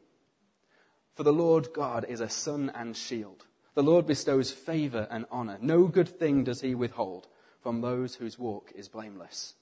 For 1.16 1.24
the 1.24 1.32
Lord 1.32 1.68
God 1.74 2.06
is 2.08 2.20
a 2.20 2.28
sun 2.28 2.70
and 2.74 2.96
shield. 2.96 3.44
The 3.78 3.84
Lord 3.84 4.08
bestows 4.08 4.50
favor 4.50 5.06
and 5.08 5.24
honor. 5.30 5.56
No 5.60 5.84
good 5.84 6.08
thing 6.08 6.42
does 6.42 6.62
he 6.62 6.74
withhold 6.74 7.28
from 7.62 7.80
those 7.80 8.16
whose 8.16 8.36
walk 8.36 8.72
is 8.74 8.88
blameless. 8.88 9.54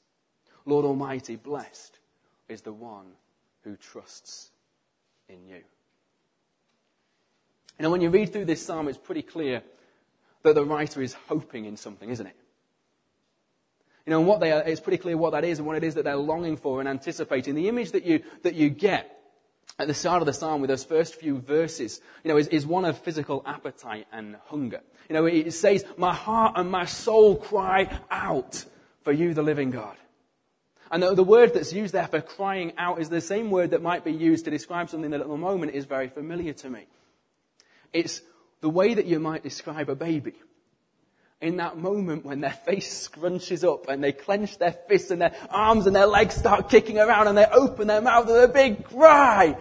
Lord 0.64 0.86
Almighty, 0.86 1.36
blessed 1.36 1.98
is 2.48 2.62
the 2.62 2.72
one 2.72 3.08
who 3.62 3.76
trusts 3.76 4.52
in 5.28 5.46
you. 5.46 5.56
You 5.56 5.62
know, 7.82 7.90
when 7.90 8.00
you 8.00 8.08
read 8.08 8.32
through 8.32 8.46
this 8.46 8.64
psalm, 8.64 8.88
it's 8.88 8.96
pretty 8.96 9.20
clear 9.20 9.62
that 10.44 10.54
the 10.54 10.64
writer 10.64 11.02
is 11.02 11.12
hoping 11.28 11.66
in 11.66 11.76
something, 11.76 12.08
isn't 12.08 12.26
it? 12.26 12.36
You 14.06 14.12
know, 14.12 14.20
and 14.20 14.26
what 14.26 14.40
they 14.40 14.50
are, 14.50 14.62
it's 14.62 14.80
pretty 14.80 14.96
clear 14.96 15.18
what 15.18 15.32
that 15.32 15.44
is 15.44 15.58
and 15.58 15.66
what 15.66 15.76
it 15.76 15.84
is 15.84 15.94
that 15.94 16.04
they're 16.04 16.16
longing 16.16 16.56
for 16.56 16.80
and 16.80 16.88
anticipating. 16.88 17.54
The 17.54 17.68
image 17.68 17.92
that 17.92 18.06
you, 18.06 18.22
that 18.44 18.54
you 18.54 18.70
get 18.70 19.15
at 19.78 19.88
the 19.88 19.94
start 19.94 20.22
of 20.22 20.26
the 20.26 20.32
psalm 20.32 20.60
with 20.60 20.68
those 20.68 20.84
first 20.84 21.16
few 21.16 21.38
verses, 21.38 22.00
you 22.24 22.30
know, 22.30 22.36
is, 22.36 22.48
is 22.48 22.66
one 22.66 22.84
of 22.84 22.98
physical 22.98 23.42
appetite 23.44 24.06
and 24.12 24.36
hunger. 24.46 24.80
You 25.08 25.14
know, 25.14 25.26
it 25.26 25.52
says, 25.52 25.84
my 25.96 26.14
heart 26.14 26.54
and 26.56 26.70
my 26.70 26.86
soul 26.86 27.36
cry 27.36 28.00
out 28.10 28.64
for 29.02 29.12
you, 29.12 29.34
the 29.34 29.42
living 29.42 29.70
God. 29.70 29.96
And 30.90 31.02
the, 31.02 31.14
the 31.14 31.24
word 31.24 31.52
that's 31.52 31.72
used 31.72 31.94
there 31.94 32.06
for 32.06 32.20
crying 32.20 32.72
out 32.78 33.00
is 33.00 33.08
the 33.08 33.20
same 33.20 33.50
word 33.50 33.70
that 33.70 33.82
might 33.82 34.04
be 34.04 34.12
used 34.12 34.44
to 34.46 34.50
describe 34.50 34.88
something 34.88 35.10
that 35.10 35.20
at 35.20 35.28
the 35.28 35.36
moment 35.36 35.74
is 35.74 35.84
very 35.84 36.08
familiar 36.08 36.52
to 36.54 36.70
me. 36.70 36.86
It's 37.92 38.22
the 38.60 38.70
way 38.70 38.94
that 38.94 39.06
you 39.06 39.18
might 39.18 39.42
describe 39.42 39.90
a 39.90 39.94
baby. 39.94 40.34
In 41.40 41.58
that 41.58 41.76
moment 41.76 42.24
when 42.24 42.40
their 42.40 42.50
face 42.50 43.08
scrunches 43.08 43.62
up 43.62 43.88
and 43.88 44.02
they 44.02 44.12
clench 44.12 44.56
their 44.56 44.72
fists 44.72 45.10
and 45.10 45.20
their 45.20 45.34
arms 45.50 45.86
and 45.86 45.94
their 45.94 46.06
legs 46.06 46.34
start 46.34 46.70
kicking 46.70 46.98
around 46.98 47.28
and 47.28 47.36
they 47.36 47.44
open 47.44 47.88
their 47.88 48.00
mouth 48.00 48.26
with 48.26 48.42
a 48.42 48.48
big 48.48 48.84
cry. 48.84 49.56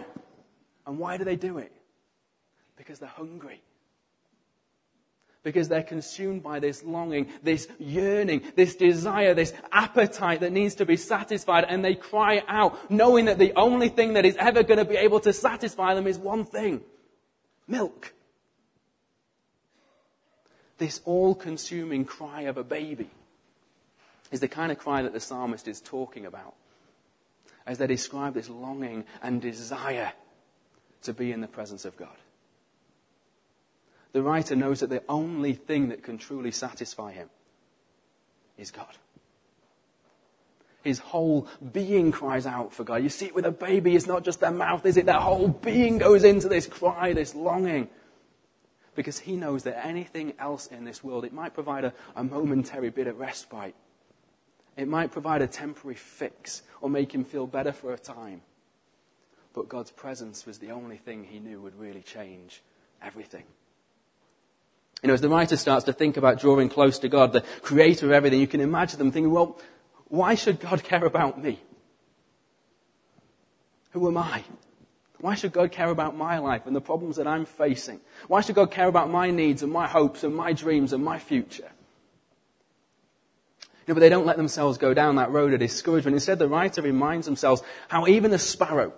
And 0.86 0.98
why 0.98 1.18
do 1.18 1.24
they 1.24 1.36
do 1.36 1.58
it? 1.58 1.72
Because 2.76 2.98
they're 2.98 3.08
hungry. 3.08 3.60
Because 5.42 5.68
they're 5.68 5.82
consumed 5.82 6.42
by 6.42 6.60
this 6.60 6.82
longing, 6.82 7.28
this 7.42 7.68
yearning, 7.78 8.42
this 8.56 8.74
desire, 8.74 9.34
this 9.34 9.52
appetite 9.70 10.40
that 10.40 10.52
needs 10.52 10.76
to 10.76 10.86
be 10.86 10.96
satisfied. 10.96 11.66
And 11.68 11.84
they 11.84 11.94
cry 11.94 12.42
out, 12.48 12.90
knowing 12.90 13.26
that 13.26 13.38
the 13.38 13.52
only 13.54 13.90
thing 13.90 14.14
that 14.14 14.24
is 14.24 14.36
ever 14.36 14.62
going 14.62 14.78
to 14.78 14.84
be 14.84 14.96
able 14.96 15.20
to 15.20 15.32
satisfy 15.32 15.94
them 15.94 16.06
is 16.06 16.18
one 16.18 16.46
thing 16.46 16.80
milk. 17.68 18.12
This 20.78 21.00
all 21.04 21.34
consuming 21.34 22.04
cry 22.04 22.42
of 22.42 22.56
a 22.56 22.64
baby 22.64 23.10
is 24.30 24.40
the 24.40 24.48
kind 24.48 24.70
of 24.72 24.78
cry 24.78 25.02
that 25.02 25.12
the 25.12 25.20
psalmist 25.20 25.68
is 25.68 25.80
talking 25.80 26.26
about 26.26 26.54
as 27.66 27.78
they 27.78 27.86
describe 27.86 28.34
this 28.34 28.48
longing 28.48 29.04
and 29.22 29.42
desire 29.42 30.12
to 31.02 31.12
be 31.12 31.32
in 31.32 31.40
the 31.40 31.48
presence 31.48 31.84
of 31.84 31.96
God. 31.96 32.16
The 34.12 34.22
writer 34.22 34.56
knows 34.56 34.80
that 34.80 34.90
the 34.90 35.02
only 35.08 35.52
thing 35.52 35.88
that 35.88 36.02
can 36.02 36.18
truly 36.18 36.50
satisfy 36.50 37.12
him 37.12 37.28
is 38.56 38.70
God. 38.70 38.94
His 40.82 41.00
whole 41.00 41.48
being 41.72 42.12
cries 42.12 42.46
out 42.46 42.72
for 42.72 42.84
God. 42.84 43.02
You 43.02 43.08
see, 43.08 43.32
with 43.32 43.44
a 43.44 43.50
baby, 43.50 43.96
it's 43.96 44.06
not 44.06 44.24
just 44.24 44.40
their 44.40 44.52
mouth, 44.52 44.86
is 44.86 44.96
it? 44.96 45.06
Their 45.06 45.16
whole 45.16 45.48
being 45.48 45.98
goes 45.98 46.22
into 46.22 46.48
this 46.48 46.66
cry, 46.66 47.12
this 47.12 47.34
longing. 47.34 47.88
Because 48.96 49.20
he 49.20 49.36
knows 49.36 49.62
that 49.64 49.86
anything 49.86 50.32
else 50.38 50.66
in 50.66 50.84
this 50.84 51.04
world, 51.04 51.24
it 51.24 51.32
might 51.32 51.54
provide 51.54 51.84
a, 51.84 51.92
a 52.16 52.24
momentary 52.24 52.90
bit 52.90 53.06
of 53.06 53.20
respite. 53.20 53.74
It 54.76 54.88
might 54.88 55.12
provide 55.12 55.42
a 55.42 55.46
temporary 55.46 55.96
fix 55.96 56.62
or 56.80 56.90
make 56.90 57.14
him 57.14 57.24
feel 57.24 57.46
better 57.46 57.72
for 57.72 57.92
a 57.92 57.98
time. 57.98 58.40
But 59.54 59.68
God's 59.68 59.90
presence 59.90 60.44
was 60.44 60.58
the 60.58 60.70
only 60.70 60.96
thing 60.96 61.24
he 61.24 61.38
knew 61.38 61.60
would 61.60 61.78
really 61.78 62.02
change 62.02 62.62
everything. 63.00 63.44
You 65.02 65.08
know, 65.08 65.14
as 65.14 65.20
the 65.20 65.28
writer 65.28 65.56
starts 65.56 65.84
to 65.84 65.92
think 65.92 66.16
about 66.16 66.40
drawing 66.40 66.68
close 66.68 66.98
to 67.00 67.08
God, 67.08 67.32
the 67.32 67.42
creator 67.62 68.06
of 68.06 68.12
everything, 68.12 68.40
you 68.40 68.46
can 68.46 68.60
imagine 68.60 68.98
them 68.98 69.12
thinking, 69.12 69.30
well, 69.30 69.58
why 70.08 70.34
should 70.34 70.58
God 70.60 70.82
care 70.82 71.04
about 71.04 71.42
me? 71.42 71.60
Who 73.90 74.08
am 74.08 74.16
I? 74.16 74.44
Why 75.20 75.34
should 75.34 75.52
God 75.52 75.72
care 75.72 75.90
about 75.90 76.16
my 76.16 76.38
life 76.38 76.66
and 76.66 76.76
the 76.76 76.80
problems 76.80 77.16
that 77.16 77.26
I'm 77.26 77.46
facing? 77.46 78.00
Why 78.28 78.42
should 78.42 78.54
God 78.54 78.70
care 78.70 78.88
about 78.88 79.10
my 79.10 79.30
needs 79.30 79.62
and 79.62 79.72
my 79.72 79.86
hopes 79.86 80.24
and 80.24 80.34
my 80.34 80.52
dreams 80.52 80.92
and 80.92 81.02
my 81.02 81.18
future? 81.18 81.70
But 83.86 84.00
they 84.00 84.08
don't 84.08 84.26
let 84.26 84.36
themselves 84.36 84.78
go 84.78 84.92
down 84.94 85.16
that 85.16 85.30
road 85.30 85.52
of 85.52 85.60
discouragement. 85.60 86.14
Instead, 86.14 86.38
the 86.38 86.48
writer 86.48 86.82
reminds 86.82 87.26
themselves 87.26 87.62
how 87.88 88.06
even 88.06 88.34
a 88.34 88.38
sparrow, 88.38 88.92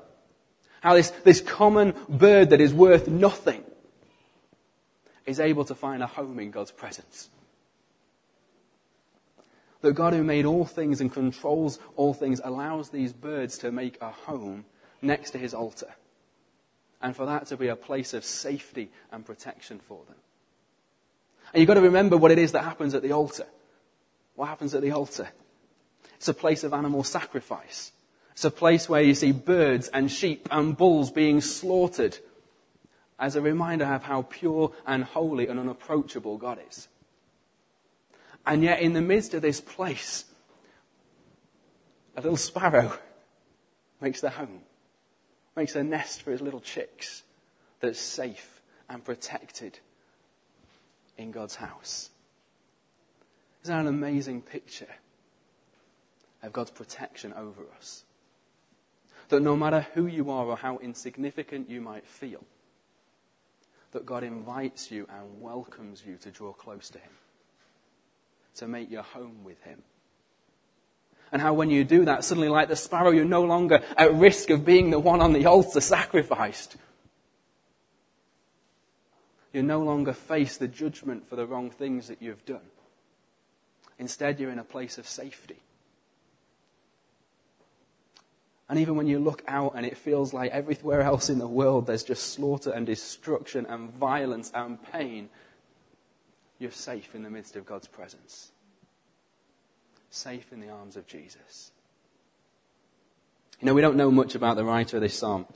how 0.80 0.94
this, 0.94 1.10
this 1.24 1.40
common 1.40 1.94
bird 2.08 2.50
that 2.50 2.60
is 2.60 2.72
worth 2.72 3.06
nothing 3.06 3.62
is 5.26 5.38
able 5.38 5.64
to 5.66 5.74
find 5.74 6.02
a 6.02 6.06
home 6.06 6.40
in 6.40 6.50
God's 6.50 6.70
presence. 6.72 7.28
That 9.82 9.92
God 9.92 10.14
who 10.14 10.24
made 10.24 10.46
all 10.46 10.64
things 10.64 11.00
and 11.00 11.12
controls 11.12 11.78
all 11.94 12.14
things 12.14 12.40
allows 12.42 12.88
these 12.88 13.12
birds 13.12 13.58
to 13.58 13.70
make 13.70 14.00
a 14.00 14.10
home 14.10 14.64
next 15.02 15.32
to 15.32 15.38
his 15.38 15.52
altar. 15.54 15.94
And 17.00 17.14
for 17.14 17.26
that 17.26 17.46
to 17.46 17.56
be 17.56 17.68
a 17.68 17.76
place 17.76 18.12
of 18.14 18.24
safety 18.24 18.90
and 19.12 19.24
protection 19.24 19.80
for 19.86 20.00
them. 20.06 20.16
And 21.52 21.60
you've 21.60 21.68
got 21.68 21.74
to 21.74 21.80
remember 21.80 22.16
what 22.16 22.30
it 22.30 22.38
is 22.38 22.52
that 22.52 22.64
happens 22.64 22.94
at 22.94 23.02
the 23.02 23.12
altar. 23.12 23.46
What 24.34 24.48
happens 24.48 24.74
at 24.74 24.82
the 24.82 24.90
altar? 24.90 25.28
It's 26.16 26.28
a 26.28 26.34
place 26.34 26.64
of 26.64 26.72
animal 26.72 27.04
sacrifice. 27.04 27.92
It's 28.32 28.44
a 28.44 28.50
place 28.50 28.88
where 28.88 29.02
you 29.02 29.14
see 29.14 29.32
birds 29.32 29.88
and 29.88 30.10
sheep 30.10 30.48
and 30.50 30.76
bulls 30.76 31.10
being 31.10 31.40
slaughtered 31.40 32.18
as 33.18 33.34
a 33.34 33.40
reminder 33.40 33.84
of 33.84 34.04
how 34.04 34.22
pure 34.22 34.72
and 34.86 35.04
holy 35.04 35.48
and 35.48 35.58
unapproachable 35.58 36.36
God 36.38 36.58
is. 36.68 36.88
And 38.46 38.62
yet, 38.62 38.80
in 38.80 38.92
the 38.92 39.00
midst 39.00 39.34
of 39.34 39.42
this 39.42 39.60
place, 39.60 40.24
a 42.16 42.20
little 42.20 42.36
sparrow 42.36 42.96
makes 44.00 44.20
their 44.20 44.30
home, 44.30 44.60
makes 45.58 45.74
a 45.74 45.82
nest 45.82 46.22
for 46.22 46.30
his 46.30 46.40
little 46.40 46.60
chicks 46.60 47.24
that's 47.80 47.98
safe 47.98 48.62
and 48.88 49.04
protected 49.04 49.80
in 51.16 51.32
God's 51.32 51.56
house. 51.56 52.10
Isn't 53.64 53.74
that 53.74 53.80
an 53.80 53.88
amazing 53.88 54.40
picture 54.40 54.94
of 56.44 56.52
God's 56.52 56.70
protection 56.70 57.32
over 57.32 57.62
us? 57.76 58.04
That 59.30 59.42
no 59.42 59.56
matter 59.56 59.84
who 59.94 60.06
you 60.06 60.30
are 60.30 60.46
or 60.46 60.56
how 60.56 60.78
insignificant 60.78 61.68
you 61.68 61.80
might 61.80 62.06
feel, 62.06 62.44
that 63.90 64.06
God 64.06 64.22
invites 64.22 64.92
you 64.92 65.08
and 65.10 65.40
welcomes 65.40 66.04
you 66.06 66.18
to 66.18 66.30
draw 66.30 66.52
close 66.52 66.88
to 66.90 66.98
Him, 66.98 67.12
to 68.54 68.68
make 68.68 68.92
your 68.92 69.02
home 69.02 69.42
with 69.42 69.60
Him. 69.64 69.82
And 71.32 71.42
how 71.42 71.54
when 71.54 71.70
you 71.70 71.84
do 71.84 72.04
that, 72.06 72.24
suddenly 72.24 72.48
like 72.48 72.68
the 72.68 72.76
sparrow, 72.76 73.10
you're 73.10 73.24
no 73.24 73.44
longer 73.44 73.82
at 73.96 74.14
risk 74.14 74.50
of 74.50 74.64
being 74.64 74.90
the 74.90 74.98
one 74.98 75.20
on 75.20 75.32
the 75.32 75.46
altar 75.46 75.80
sacrificed. 75.80 76.76
You 79.52 79.62
no 79.62 79.80
longer 79.80 80.12
face 80.12 80.56
the 80.56 80.68
judgment 80.68 81.28
for 81.28 81.36
the 81.36 81.46
wrong 81.46 81.70
things 81.70 82.08
that 82.08 82.22
you've 82.22 82.44
done. 82.44 82.60
Instead, 83.98 84.38
you're 84.38 84.50
in 84.50 84.58
a 84.58 84.64
place 84.64 84.98
of 84.98 85.08
safety. 85.08 85.60
And 88.68 88.78
even 88.78 88.96
when 88.96 89.06
you 89.06 89.18
look 89.18 89.42
out 89.48 89.72
and 89.76 89.86
it 89.86 89.96
feels 89.96 90.34
like 90.34 90.52
everywhere 90.52 91.00
else 91.00 91.30
in 91.30 91.38
the 91.38 91.48
world 91.48 91.86
there's 91.86 92.02
just 92.02 92.34
slaughter 92.34 92.70
and 92.70 92.84
destruction 92.86 93.64
and 93.66 93.90
violence 93.94 94.52
and 94.54 94.82
pain, 94.92 95.30
you're 96.58 96.70
safe 96.70 97.14
in 97.14 97.22
the 97.22 97.30
midst 97.30 97.56
of 97.56 97.64
God's 97.64 97.88
presence. 97.88 98.52
Safe 100.10 100.52
in 100.52 100.60
the 100.60 100.70
arms 100.70 100.96
of 100.96 101.06
Jesus. 101.06 101.72
You 103.60 103.66
know, 103.66 103.74
we 103.74 103.82
don't 103.82 103.96
know 103.96 104.10
much 104.10 104.34
about 104.34 104.56
the 104.56 104.64
writer 104.64 104.96
of 104.96 105.02
this 105.02 105.18
psalm. 105.18 105.46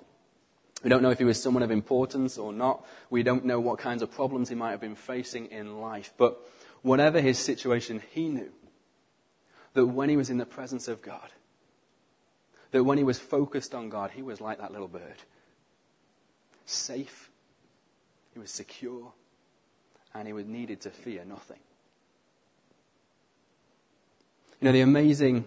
We 0.82 0.90
don't 0.90 1.02
know 1.02 1.10
if 1.10 1.18
he 1.18 1.24
was 1.24 1.40
someone 1.40 1.62
of 1.62 1.70
importance 1.70 2.38
or 2.38 2.52
not. 2.52 2.84
We 3.08 3.22
don't 3.22 3.44
know 3.44 3.60
what 3.60 3.78
kinds 3.78 4.02
of 4.02 4.10
problems 4.10 4.48
he 4.48 4.54
might 4.54 4.72
have 4.72 4.80
been 4.80 4.96
facing 4.96 5.46
in 5.46 5.80
life. 5.80 6.12
But 6.16 6.38
whatever 6.82 7.20
his 7.20 7.38
situation, 7.38 8.02
he 8.10 8.28
knew 8.28 8.50
that 9.74 9.86
when 9.86 10.08
he 10.08 10.16
was 10.16 10.30
in 10.30 10.38
the 10.38 10.46
presence 10.46 10.88
of 10.88 11.00
God, 11.00 11.28
that 12.72 12.82
when 12.82 12.98
he 12.98 13.04
was 13.04 13.18
focused 13.18 13.74
on 13.74 13.88
God, 13.88 14.10
he 14.10 14.22
was 14.22 14.40
like 14.40 14.58
that 14.58 14.72
little 14.72 14.88
bird. 14.88 15.22
Safe, 16.66 17.30
he 18.32 18.40
was 18.40 18.50
secure, 18.50 19.12
and 20.14 20.26
he 20.26 20.32
was 20.32 20.46
needed 20.46 20.80
to 20.82 20.90
fear 20.90 21.24
nothing. 21.24 21.58
You 24.62 24.66
know, 24.66 24.72
the 24.72 24.82
amazing 24.82 25.44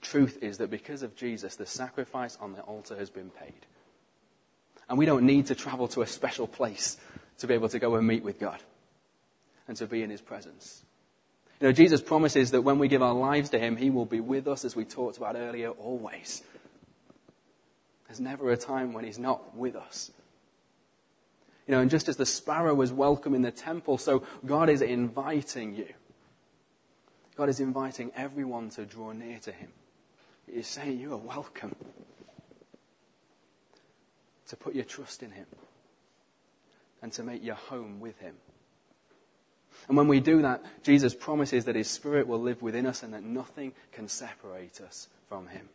truth 0.00 0.38
is 0.40 0.58
that 0.58 0.70
because 0.70 1.02
of 1.02 1.16
Jesus, 1.16 1.56
the 1.56 1.66
sacrifice 1.66 2.38
on 2.40 2.52
the 2.52 2.60
altar 2.60 2.94
has 2.96 3.10
been 3.10 3.30
paid. 3.30 3.66
And 4.88 4.96
we 4.96 5.06
don't 5.06 5.26
need 5.26 5.46
to 5.46 5.56
travel 5.56 5.88
to 5.88 6.02
a 6.02 6.06
special 6.06 6.46
place 6.46 6.98
to 7.38 7.48
be 7.48 7.54
able 7.54 7.68
to 7.68 7.80
go 7.80 7.96
and 7.96 8.06
meet 8.06 8.22
with 8.22 8.38
God 8.38 8.62
and 9.66 9.76
to 9.78 9.88
be 9.88 10.04
in 10.04 10.10
his 10.10 10.20
presence. 10.20 10.84
You 11.60 11.66
know, 11.66 11.72
Jesus 11.72 12.00
promises 12.00 12.52
that 12.52 12.62
when 12.62 12.78
we 12.78 12.86
give 12.86 13.02
our 13.02 13.12
lives 13.12 13.50
to 13.50 13.58
Him, 13.58 13.76
He 13.76 13.90
will 13.90 14.04
be 14.04 14.20
with 14.20 14.46
us, 14.46 14.64
as 14.64 14.76
we 14.76 14.84
talked 14.84 15.16
about 15.16 15.34
earlier, 15.34 15.70
always. 15.70 16.42
There's 18.06 18.20
never 18.20 18.52
a 18.52 18.56
time 18.56 18.92
when 18.92 19.04
He's 19.04 19.18
not 19.18 19.56
with 19.56 19.74
us. 19.74 20.12
You 21.66 21.74
know, 21.74 21.80
and 21.80 21.90
just 21.90 22.08
as 22.08 22.18
the 22.18 22.26
sparrow 22.26 22.74
was 22.74 22.92
welcome 22.92 23.34
in 23.34 23.42
the 23.42 23.50
temple, 23.50 23.98
so 23.98 24.22
God 24.44 24.68
is 24.68 24.80
inviting 24.82 25.74
you. 25.74 25.88
God 27.36 27.48
is 27.48 27.60
inviting 27.60 28.12
everyone 28.16 28.70
to 28.70 28.84
draw 28.84 29.12
near 29.12 29.38
to 29.40 29.52
Him. 29.52 29.68
He 30.46 30.58
is 30.58 30.66
saying 30.66 30.98
you 30.98 31.12
are 31.12 31.18
welcome 31.18 31.74
to 34.48 34.56
put 34.56 34.74
your 34.74 34.84
trust 34.84 35.22
in 35.22 35.32
Him 35.32 35.46
and 37.02 37.12
to 37.12 37.22
make 37.22 37.44
your 37.44 37.56
home 37.56 38.00
with 38.00 38.18
Him. 38.20 38.34
And 39.88 39.96
when 39.96 40.08
we 40.08 40.20
do 40.20 40.42
that, 40.42 40.64
Jesus 40.82 41.14
promises 41.14 41.66
that 41.66 41.76
His 41.76 41.90
Spirit 41.90 42.26
will 42.26 42.40
live 42.40 42.62
within 42.62 42.86
us 42.86 43.02
and 43.02 43.12
that 43.12 43.22
nothing 43.22 43.72
can 43.92 44.08
separate 44.08 44.80
us 44.80 45.08
from 45.28 45.48
Him. 45.48 45.68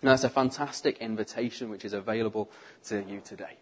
And 0.00 0.10
that's 0.10 0.24
a 0.24 0.28
fantastic 0.28 0.98
invitation 0.98 1.70
which 1.70 1.84
is 1.84 1.92
available 1.92 2.50
to 2.84 3.04
you 3.08 3.20
today 3.24 3.56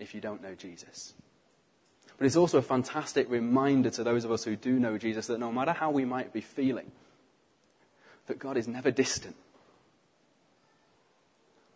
if 0.00 0.14
you 0.14 0.20
don't 0.20 0.42
know 0.42 0.54
Jesus. 0.54 1.14
But 2.20 2.26
it's 2.26 2.36
also 2.36 2.58
a 2.58 2.62
fantastic 2.62 3.30
reminder 3.30 3.88
to 3.88 4.04
those 4.04 4.26
of 4.26 4.30
us 4.30 4.44
who 4.44 4.54
do 4.54 4.78
know 4.78 4.98
Jesus 4.98 5.26
that 5.28 5.40
no 5.40 5.50
matter 5.50 5.72
how 5.72 5.90
we 5.90 6.04
might 6.04 6.34
be 6.34 6.42
feeling, 6.42 6.92
that 8.26 8.38
God 8.38 8.58
is 8.58 8.68
never 8.68 8.90
distant. 8.90 9.36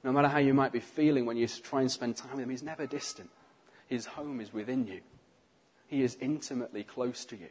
No 0.03 0.13
matter 0.13 0.29
how 0.29 0.37
you 0.37 0.53
might 0.53 0.71
be 0.71 0.81
feeling 0.81 1.25
when 1.25 1.39
you 1.39 1.49
try 1.49 1.81
and 1.81 1.91
spend 1.91 2.17
time 2.17 2.33
with 2.33 2.41
Him, 2.41 2.51
He's 2.51 2.63
never 2.63 2.85
distant. 2.85 3.31
His 3.87 4.05
home 4.05 4.39
is 4.39 4.53
within 4.53 4.87
you. 4.87 5.01
He 5.87 6.03
is 6.03 6.19
intimately 6.21 6.85
close 6.85 7.25
to 7.25 7.37
you. 7.37 7.49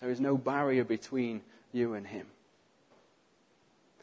There 0.00 0.10
is 0.10 0.20
no 0.20 0.38
barrier 0.38 0.84
between 0.84 1.42
you 1.74 1.92
and 1.92 2.06
Him. 2.06 2.26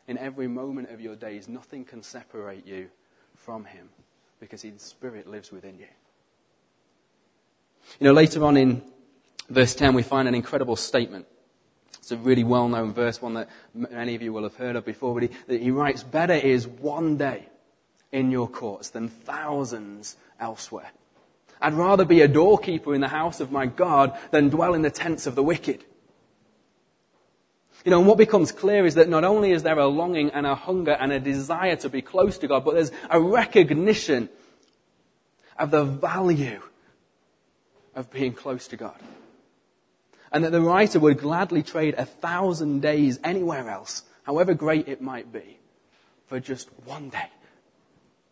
In 0.07 0.19
every 0.19 0.47
moment 0.47 0.91
of 0.91 1.01
your 1.01 1.15
days, 1.15 1.49
nothing 1.49 1.85
can 1.85 2.03
separate 2.03 2.67
you 2.67 2.87
from 3.33 3.65
Him 3.65 3.89
because 4.39 4.61
His 4.61 4.79
Spirit 4.79 5.25
lives 5.25 5.51
within 5.51 5.79
you. 5.79 5.87
You 7.99 8.05
know, 8.05 8.13
later 8.13 8.43
on 8.43 8.57
in 8.57 8.81
verse 9.49 9.75
10, 9.75 9.93
we 9.93 10.03
find 10.03 10.27
an 10.27 10.35
incredible 10.35 10.75
statement. 10.75 11.25
It's 11.97 12.11
a 12.11 12.17
really 12.17 12.43
well 12.43 12.67
known 12.67 12.93
verse, 12.93 13.21
one 13.21 13.33
that 13.33 13.49
many 13.73 14.15
of 14.15 14.21
you 14.21 14.31
will 14.31 14.43
have 14.43 14.55
heard 14.55 14.75
of 14.75 14.85
before, 14.85 15.19
but 15.19 15.31
he, 15.47 15.57
he 15.57 15.71
writes, 15.71 16.03
Better 16.03 16.33
is 16.33 16.67
one 16.67 17.17
day 17.17 17.47
in 18.11 18.31
your 18.31 18.47
courts 18.47 18.89
than 18.89 19.07
thousands 19.07 20.15
elsewhere. 20.39 20.91
I'd 21.61 21.73
rather 21.73 22.05
be 22.05 22.21
a 22.21 22.27
doorkeeper 22.27 22.93
in 22.93 23.01
the 23.01 23.07
house 23.07 23.39
of 23.39 23.51
my 23.51 23.65
God 23.65 24.17
than 24.31 24.49
dwell 24.49 24.73
in 24.73 24.83
the 24.83 24.91
tents 24.91 25.25
of 25.25 25.35
the 25.35 25.43
wicked. 25.43 25.83
You 27.83 27.91
know, 27.91 27.99
and 27.99 28.07
what 28.07 28.17
becomes 28.17 28.51
clear 28.51 28.85
is 28.85 28.95
that 28.95 29.09
not 29.09 29.23
only 29.23 29.51
is 29.51 29.63
there 29.63 29.77
a 29.77 29.87
longing 29.87 30.31
and 30.31 30.45
a 30.45 30.55
hunger 30.55 30.91
and 30.91 31.11
a 31.11 31.19
desire 31.19 31.75
to 31.77 31.89
be 31.89 32.01
close 32.01 32.37
to 32.39 32.47
God, 32.47 32.65
but 32.65 32.73
there's 32.73 32.91
a 33.09 33.21
recognition 33.21 34.29
of 35.57 35.71
the 35.71 35.83
value 35.83 36.61
of 37.95 38.11
being 38.11 38.33
close 38.33 38.67
to 38.67 38.77
God. 38.77 38.99
And 40.31 40.43
that 40.43 40.51
the 40.51 40.61
writer 40.61 40.99
would 40.99 41.19
gladly 41.19 41.63
trade 41.63 41.95
a 41.97 42.05
thousand 42.05 42.81
days 42.81 43.19
anywhere 43.23 43.69
else, 43.69 44.03
however 44.23 44.53
great 44.53 44.87
it 44.87 45.01
might 45.01 45.31
be, 45.31 45.59
for 46.27 46.39
just 46.39 46.69
one 46.85 47.09
day. 47.09 47.29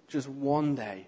Just 0.07 0.27
one 0.27 0.75
day 0.75 1.07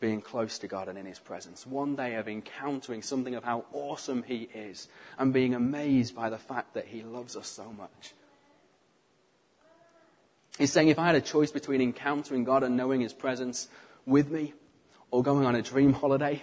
being 0.00 0.20
close 0.20 0.58
to 0.58 0.68
God 0.68 0.88
and 0.88 0.98
in 0.98 1.06
His 1.06 1.18
presence. 1.18 1.66
One 1.66 1.96
day 1.96 2.14
of 2.14 2.28
encountering 2.28 3.02
something 3.02 3.34
of 3.34 3.42
how 3.42 3.64
awesome 3.72 4.22
He 4.22 4.48
is 4.54 4.88
and 5.18 5.32
being 5.32 5.54
amazed 5.54 6.14
by 6.14 6.30
the 6.30 6.38
fact 6.38 6.74
that 6.74 6.86
He 6.86 7.02
loves 7.02 7.36
us 7.36 7.48
so 7.48 7.72
much. 7.76 8.12
He's 10.58 10.72
saying 10.72 10.88
if 10.88 10.98
I 10.98 11.06
had 11.06 11.16
a 11.16 11.20
choice 11.20 11.50
between 11.50 11.80
encountering 11.80 12.44
God 12.44 12.62
and 12.62 12.76
knowing 12.76 13.00
His 13.00 13.12
presence 13.12 13.68
with 14.06 14.30
me 14.30 14.52
or 15.10 15.22
going 15.22 15.46
on 15.46 15.54
a 15.54 15.62
dream 15.62 15.92
holiday, 15.92 16.42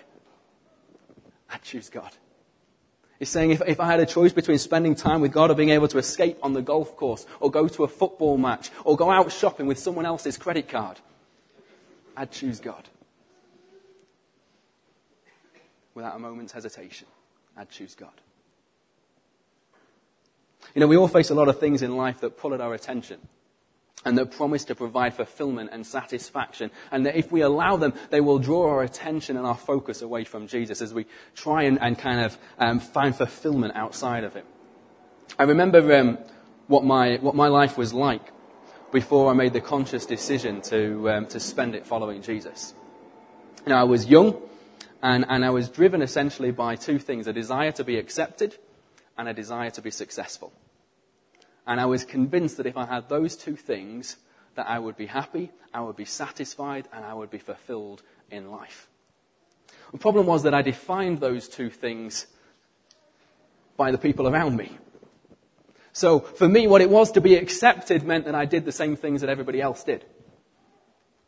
I'd 1.51 1.61
choose 1.61 1.89
God. 1.89 2.11
He's 3.19 3.29
saying 3.29 3.51
if, 3.51 3.61
if 3.67 3.79
I 3.79 3.85
had 3.85 3.99
a 3.99 4.05
choice 4.05 4.33
between 4.33 4.57
spending 4.57 4.95
time 4.95 5.21
with 5.21 5.31
God 5.31 5.51
or 5.51 5.53
being 5.53 5.69
able 5.69 5.87
to 5.89 5.99
escape 5.99 6.39
on 6.41 6.53
the 6.53 6.61
golf 6.61 6.95
course 6.95 7.27
or 7.39 7.51
go 7.51 7.67
to 7.67 7.83
a 7.83 7.87
football 7.87 8.37
match 8.37 8.71
or 8.83 8.95
go 8.97 9.11
out 9.11 9.31
shopping 9.31 9.67
with 9.67 9.77
someone 9.77 10.05
else's 10.05 10.37
credit 10.37 10.67
card, 10.67 10.99
I'd 12.17 12.31
choose 12.31 12.59
God 12.59 12.89
without 15.93 16.15
a 16.15 16.19
moment's 16.19 16.53
hesitation, 16.53 17.07
I'd 17.57 17.69
choose 17.69 17.95
God. 17.95 18.09
You 20.73 20.79
know, 20.79 20.87
we 20.87 20.97
all 20.97 21.07
face 21.07 21.29
a 21.29 21.35
lot 21.35 21.49
of 21.49 21.59
things 21.59 21.81
in 21.81 21.97
life 21.97 22.21
that 22.21 22.37
pull 22.37 22.53
at 22.53 22.61
our 22.61 22.73
attention 22.73 23.19
and 24.05 24.17
that 24.17 24.31
promise 24.31 24.65
to 24.65 24.75
provide 24.75 25.13
fulfillment 25.13 25.69
and 25.71 25.85
satisfaction. 25.85 26.71
And 26.91 27.05
that 27.05 27.15
if 27.15 27.31
we 27.31 27.41
allow 27.41 27.77
them, 27.77 27.93
they 28.09 28.21
will 28.21 28.39
draw 28.39 28.69
our 28.69 28.83
attention 28.83 29.37
and 29.37 29.45
our 29.45 29.57
focus 29.57 30.01
away 30.01 30.23
from 30.23 30.47
Jesus 30.47 30.81
as 30.81 30.93
we 30.93 31.05
try 31.35 31.63
and, 31.63 31.79
and 31.81 31.97
kind 31.97 32.21
of 32.21 32.37
um, 32.57 32.79
find 32.79 33.15
fulfillment 33.15 33.75
outside 33.75 34.23
of 34.23 34.33
Him. 34.33 34.45
I 35.37 35.43
remember 35.43 35.95
um, 35.95 36.17
what, 36.67 36.83
my, 36.83 37.17
what 37.17 37.35
my 37.35 37.47
life 37.47 37.77
was 37.77 37.93
like 37.93 38.31
before 38.91 39.31
I 39.31 39.33
made 39.33 39.53
the 39.53 39.61
conscious 39.61 40.05
decision 40.05 40.61
to, 40.63 41.09
um, 41.09 41.25
to 41.27 41.39
spend 41.39 41.75
it 41.75 41.85
following 41.85 42.21
Jesus. 42.21 42.73
You 43.65 43.69
know, 43.69 43.77
I 43.77 43.83
was 43.83 44.05
young 44.07 44.41
And, 45.01 45.25
and 45.27 45.43
I 45.43 45.49
was 45.49 45.69
driven 45.69 46.01
essentially 46.01 46.51
by 46.51 46.75
two 46.75 46.99
things 46.99 47.27
a 47.27 47.33
desire 47.33 47.71
to 47.73 47.83
be 47.83 47.97
accepted 47.97 48.57
and 49.17 49.27
a 49.27 49.33
desire 49.33 49.71
to 49.71 49.81
be 49.81 49.91
successful. 49.91 50.53
And 51.67 51.79
I 51.79 51.85
was 51.85 52.03
convinced 52.03 52.57
that 52.57 52.65
if 52.65 52.77
I 52.77 52.85
had 52.85 53.09
those 53.09 53.35
two 53.35 53.55
things, 53.55 54.17
that 54.55 54.67
I 54.67 54.79
would 54.79 54.97
be 54.97 55.05
happy, 55.05 55.51
I 55.73 55.81
would 55.81 55.95
be 55.95 56.05
satisfied, 56.05 56.87
and 56.91 57.05
I 57.05 57.13
would 57.13 57.29
be 57.29 57.37
fulfilled 57.37 58.01
in 58.29 58.51
life. 58.51 58.87
The 59.91 59.97
problem 59.97 60.25
was 60.25 60.43
that 60.43 60.53
I 60.53 60.61
defined 60.61 61.19
those 61.19 61.47
two 61.47 61.69
things 61.69 62.27
by 63.77 63.91
the 63.91 63.97
people 63.97 64.27
around 64.27 64.57
me. 64.57 64.77
So 65.93 66.19
for 66.19 66.47
me, 66.47 66.67
what 66.67 66.81
it 66.81 66.89
was 66.89 67.11
to 67.13 67.21
be 67.21 67.35
accepted 67.35 68.03
meant 68.03 68.25
that 68.25 68.35
I 68.35 68.45
did 68.45 68.65
the 68.65 68.71
same 68.71 68.95
things 68.95 69.21
that 69.21 69.29
everybody 69.29 69.61
else 69.61 69.83
did. 69.83 70.05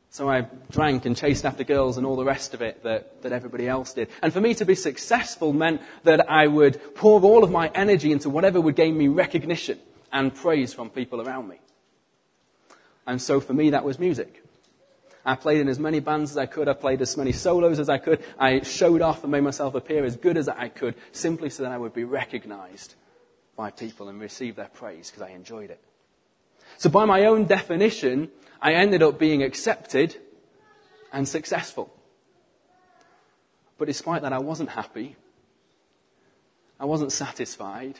So 0.09 0.29
I 0.29 0.47
drank 0.69 1.05
and 1.05 1.17
chased 1.17 1.43
after 1.43 1.63
girls 1.63 1.97
and 1.97 2.05
all 2.05 2.15
the 2.15 2.23
rest 2.23 2.53
of 2.53 2.61
it 2.61 2.83
that, 2.83 3.23
that 3.23 3.31
everybody 3.31 3.67
else 3.67 3.93
did. 3.93 4.09
And 4.21 4.31
for 4.31 4.39
me 4.39 4.53
to 4.55 4.65
be 4.65 4.75
successful 4.75 5.51
meant 5.51 5.81
that 6.03 6.29
I 6.29 6.47
would 6.47 6.79
pour 6.95 7.19
all 7.21 7.43
of 7.43 7.51
my 7.51 7.69
energy 7.73 8.11
into 8.11 8.29
whatever 8.29 8.61
would 8.61 8.75
gain 8.75 8.97
me 8.97 9.07
recognition 9.07 9.79
and 10.13 10.33
praise 10.33 10.73
from 10.73 10.89
people 10.89 11.21
around 11.21 11.49
me. 11.49 11.57
And 13.05 13.21
so 13.21 13.41
for 13.41 13.53
me, 13.53 13.71
that 13.71 13.83
was 13.83 13.99
music. 13.99 14.41
I 15.25 15.35
played 15.35 15.61
in 15.61 15.67
as 15.67 15.79
many 15.79 15.99
bands 15.99 16.31
as 16.31 16.37
I 16.37 16.45
could. 16.45 16.67
I 16.67 16.73
played 16.73 17.01
as 17.01 17.17
many 17.17 17.31
solos 17.31 17.79
as 17.79 17.89
I 17.89 17.97
could. 17.97 18.23
I 18.37 18.61
showed 18.61 19.01
off 19.01 19.23
and 19.23 19.31
made 19.31 19.41
myself 19.41 19.73
appear 19.73 20.05
as 20.05 20.15
good 20.15 20.37
as 20.37 20.47
I 20.47 20.69
could 20.69 20.95
simply 21.11 21.49
so 21.49 21.63
that 21.63 21.71
I 21.71 21.77
would 21.77 21.93
be 21.93 22.03
recognized 22.03 22.95
by 23.55 23.71
people 23.71 24.09
and 24.09 24.19
receive 24.19 24.55
their 24.55 24.67
praise 24.67 25.09
because 25.09 25.23
I 25.23 25.31
enjoyed 25.31 25.69
it. 25.69 25.81
So 26.77 26.89
by 26.89 27.05
my 27.05 27.25
own 27.25 27.45
definition, 27.45 28.29
I 28.61 28.73
ended 28.73 29.01
up 29.01 29.17
being 29.19 29.43
accepted 29.43 30.15
and 31.11 31.27
successful. 31.27 31.93
But 33.77 33.85
despite 33.85 34.21
that, 34.21 34.33
I 34.33 34.39
wasn't 34.39 34.69
happy. 34.69 35.15
I 36.79 36.85
wasn't 36.85 37.11
satisfied. 37.11 37.99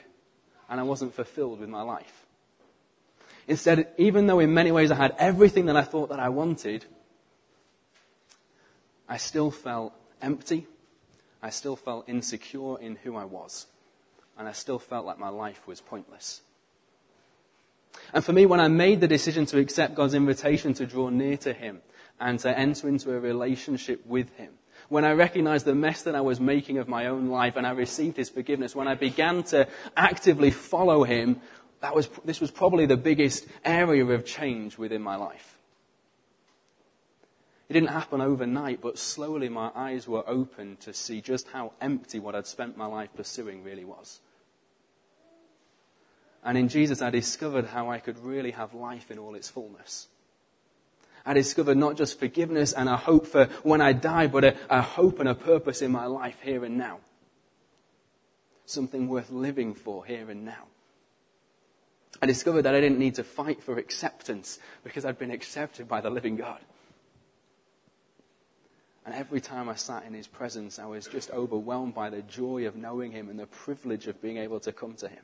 And 0.69 0.79
I 0.79 0.83
wasn't 0.83 1.13
fulfilled 1.13 1.59
with 1.59 1.69
my 1.69 1.81
life. 1.81 2.25
Instead, 3.47 3.87
even 3.97 4.27
though 4.27 4.39
in 4.39 4.53
many 4.53 4.71
ways 4.71 4.91
I 4.91 4.95
had 4.95 5.15
everything 5.19 5.65
that 5.65 5.75
I 5.75 5.81
thought 5.81 6.09
that 6.09 6.19
I 6.19 6.29
wanted, 6.29 6.85
I 9.07 9.17
still 9.17 9.51
felt 9.51 9.93
empty. 10.21 10.65
I 11.41 11.49
still 11.49 11.75
felt 11.75 12.07
insecure 12.07 12.79
in 12.79 12.95
who 13.03 13.17
I 13.17 13.25
was. 13.25 13.67
And 14.37 14.47
I 14.47 14.53
still 14.53 14.79
felt 14.79 15.05
like 15.05 15.19
my 15.19 15.29
life 15.29 15.67
was 15.67 15.81
pointless. 15.81 16.41
And 18.13 18.23
for 18.23 18.33
me, 18.33 18.45
when 18.45 18.59
I 18.59 18.69
made 18.69 19.01
the 19.01 19.07
decision 19.07 19.45
to 19.47 19.59
accept 19.59 19.95
God's 19.95 20.13
invitation 20.13 20.73
to 20.75 20.85
draw 20.85 21.09
near 21.09 21.37
to 21.37 21.53
Him 21.53 21.81
and 22.19 22.39
to 22.39 22.57
enter 22.57 22.87
into 22.87 23.13
a 23.13 23.19
relationship 23.19 24.05
with 24.05 24.33
Him, 24.35 24.53
when 24.93 25.05
I 25.05 25.13
recognized 25.13 25.65
the 25.65 25.73
mess 25.73 26.03
that 26.03 26.13
I 26.13 26.21
was 26.21 26.39
making 26.39 26.77
of 26.77 26.87
my 26.87 27.07
own 27.07 27.27
life 27.27 27.55
and 27.55 27.65
I 27.65 27.71
received 27.71 28.15
His 28.15 28.29
forgiveness, 28.29 28.75
when 28.75 28.87
I 28.87 28.93
began 28.93 29.41
to 29.45 29.67
actively 29.97 30.51
follow 30.51 31.03
Him, 31.03 31.41
that 31.81 31.95
was, 31.95 32.07
this 32.23 32.39
was 32.39 32.51
probably 32.51 32.85
the 32.85 32.95
biggest 32.95 33.47
area 33.65 34.05
of 34.05 34.23
change 34.23 34.77
within 34.77 35.01
my 35.01 35.15
life. 35.15 35.57
It 37.69 37.73
didn't 37.73 37.89
happen 37.89 38.21
overnight, 38.21 38.81
but 38.81 38.99
slowly 38.99 39.49
my 39.49 39.71
eyes 39.73 40.07
were 40.07 40.23
opened 40.29 40.81
to 40.81 40.93
see 40.93 41.21
just 41.21 41.47
how 41.47 41.73
empty 41.81 42.19
what 42.19 42.35
I'd 42.35 42.45
spent 42.45 42.77
my 42.77 42.85
life 42.85 43.09
pursuing 43.15 43.63
really 43.63 43.85
was. 43.85 44.19
And 46.43 46.55
in 46.55 46.69
Jesus, 46.69 47.01
I 47.01 47.09
discovered 47.09 47.65
how 47.65 47.89
I 47.89 47.97
could 47.97 48.19
really 48.19 48.51
have 48.51 48.75
life 48.75 49.09
in 49.09 49.17
all 49.17 49.33
its 49.33 49.49
fullness. 49.49 50.07
I 51.25 51.33
discovered 51.33 51.77
not 51.77 51.95
just 51.95 52.19
forgiveness 52.19 52.73
and 52.73 52.89
a 52.89 52.97
hope 52.97 53.27
for 53.27 53.45
when 53.63 53.81
I 53.81 53.93
die, 53.93 54.27
but 54.27 54.43
a, 54.43 54.57
a 54.69 54.81
hope 54.81 55.19
and 55.19 55.29
a 55.29 55.35
purpose 55.35 55.81
in 55.81 55.91
my 55.91 56.05
life 56.05 56.37
here 56.41 56.65
and 56.65 56.77
now. 56.77 56.99
Something 58.65 59.07
worth 59.07 59.31
living 59.31 59.73
for 59.73 60.05
here 60.05 60.29
and 60.29 60.43
now. 60.43 60.67
I 62.21 62.25
discovered 62.25 62.63
that 62.63 62.75
I 62.75 62.81
didn't 62.81 62.99
need 62.99 63.15
to 63.15 63.23
fight 63.23 63.63
for 63.63 63.77
acceptance 63.77 64.59
because 64.83 65.05
I'd 65.05 65.17
been 65.17 65.31
accepted 65.31 65.87
by 65.87 66.01
the 66.01 66.09
living 66.09 66.35
God. 66.35 66.59
And 69.05 69.13
every 69.13 69.41
time 69.41 69.67
I 69.67 69.75
sat 69.75 70.05
in 70.05 70.13
his 70.13 70.27
presence, 70.27 70.79
I 70.79 70.85
was 70.85 71.07
just 71.07 71.31
overwhelmed 71.31 71.93
by 71.93 72.09
the 72.09 72.21
joy 72.21 72.67
of 72.67 72.75
knowing 72.75 73.11
him 73.11 73.29
and 73.29 73.37
the 73.37 73.47
privilege 73.47 74.07
of 74.07 74.21
being 74.21 74.37
able 74.37 74.59
to 74.61 74.71
come 74.71 74.93
to 74.95 75.09
him. 75.09 75.23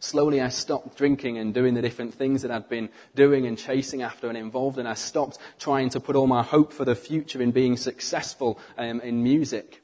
Slowly, 0.00 0.40
I 0.40 0.48
stopped 0.48 0.96
drinking 0.96 1.38
and 1.38 1.52
doing 1.52 1.74
the 1.74 1.82
different 1.82 2.14
things 2.14 2.42
that 2.42 2.52
I'd 2.52 2.68
been 2.68 2.88
doing 3.16 3.46
and 3.46 3.58
chasing 3.58 4.02
after 4.02 4.28
and 4.28 4.38
involved 4.38 4.78
in. 4.78 4.86
I 4.86 4.94
stopped 4.94 5.38
trying 5.58 5.90
to 5.90 6.00
put 6.00 6.14
all 6.14 6.28
my 6.28 6.42
hope 6.42 6.72
for 6.72 6.84
the 6.84 6.94
future 6.94 7.42
in 7.42 7.50
being 7.50 7.76
successful 7.76 8.60
um, 8.76 9.00
in 9.00 9.22
music. 9.24 9.82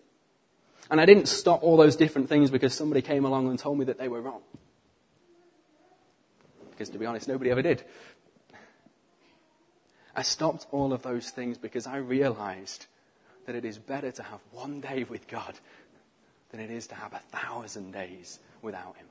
And 0.88 1.00
I 1.00 1.06
didn't 1.06 1.26
stop 1.26 1.64
all 1.64 1.76
those 1.76 1.96
different 1.96 2.28
things 2.28 2.50
because 2.50 2.74
somebody 2.74 3.02
came 3.02 3.24
along 3.24 3.48
and 3.48 3.58
told 3.58 3.78
me 3.78 3.86
that 3.86 3.98
they 3.98 4.06
were 4.06 4.20
wrong. 4.20 4.42
Because 6.70 6.90
to 6.90 6.98
be 6.98 7.06
honest, 7.06 7.26
nobody 7.26 7.50
ever 7.50 7.62
did. 7.62 7.82
I 10.14 10.22
stopped 10.22 10.66
all 10.70 10.92
of 10.92 11.02
those 11.02 11.30
things 11.30 11.58
because 11.58 11.88
I 11.88 11.96
realized 11.96 12.86
that 13.46 13.56
it 13.56 13.64
is 13.64 13.78
better 13.78 14.12
to 14.12 14.22
have 14.22 14.40
one 14.52 14.80
day 14.80 15.04
with 15.04 15.26
God 15.26 15.54
than 16.50 16.60
it 16.60 16.70
is 16.70 16.86
to 16.88 16.94
have 16.94 17.12
a 17.12 17.36
thousand 17.36 17.92
days 17.92 18.38
without 18.62 18.96
Him. 18.96 19.06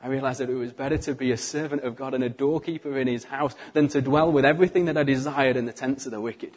I 0.00 0.06
realized 0.06 0.38
that 0.40 0.48
it 0.48 0.54
was 0.54 0.72
better 0.72 0.96
to 0.98 1.14
be 1.14 1.32
a 1.32 1.36
servant 1.36 1.82
of 1.82 1.96
God 1.96 2.14
and 2.14 2.22
a 2.22 2.28
doorkeeper 2.28 2.96
in 2.98 3.08
his 3.08 3.24
house 3.24 3.54
than 3.72 3.88
to 3.88 4.00
dwell 4.00 4.30
with 4.30 4.44
everything 4.44 4.84
that 4.84 4.96
I 4.96 5.02
desired 5.02 5.56
in 5.56 5.66
the 5.66 5.72
tents 5.72 6.06
of 6.06 6.12
the 6.12 6.20
wicked. 6.20 6.56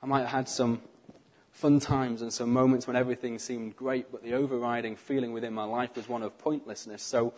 I 0.00 0.06
might 0.06 0.20
have 0.20 0.28
had 0.28 0.48
some 0.48 0.80
fun 1.50 1.80
times 1.80 2.22
and 2.22 2.32
some 2.32 2.52
moments 2.52 2.86
when 2.86 2.94
everything 2.94 3.36
seemed 3.40 3.74
great, 3.74 4.12
but 4.12 4.22
the 4.22 4.34
overriding 4.34 4.94
feeling 4.94 5.32
within 5.32 5.52
my 5.52 5.64
life 5.64 5.96
was 5.96 6.08
one 6.08 6.22
of 6.22 6.38
pointlessness. 6.38 7.02
So, 7.02 7.34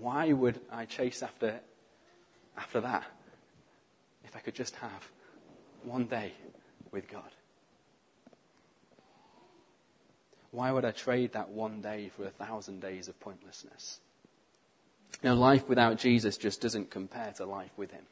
why 0.00 0.32
would 0.32 0.58
I 0.72 0.86
chase 0.86 1.22
after, 1.22 1.60
after 2.56 2.80
that 2.80 3.04
if 4.24 4.34
I 4.34 4.38
could 4.38 4.54
just 4.54 4.74
have 4.76 5.10
one 5.84 6.06
day 6.06 6.32
with 6.90 7.06
God? 7.10 7.35
Why 10.50 10.72
would 10.72 10.84
I 10.84 10.90
trade 10.90 11.32
that 11.32 11.50
one 11.50 11.80
day 11.80 12.10
for 12.16 12.24
a 12.24 12.30
thousand 12.30 12.80
days 12.80 13.08
of 13.08 13.18
pointlessness? 13.20 14.00
You 15.22 15.30
know, 15.30 15.36
life 15.36 15.68
without 15.68 15.98
Jesus 15.98 16.36
just 16.36 16.60
doesn't 16.60 16.90
compare 16.90 17.32
to 17.36 17.46
life 17.46 17.70
with 17.76 17.90
Him. 17.90 18.04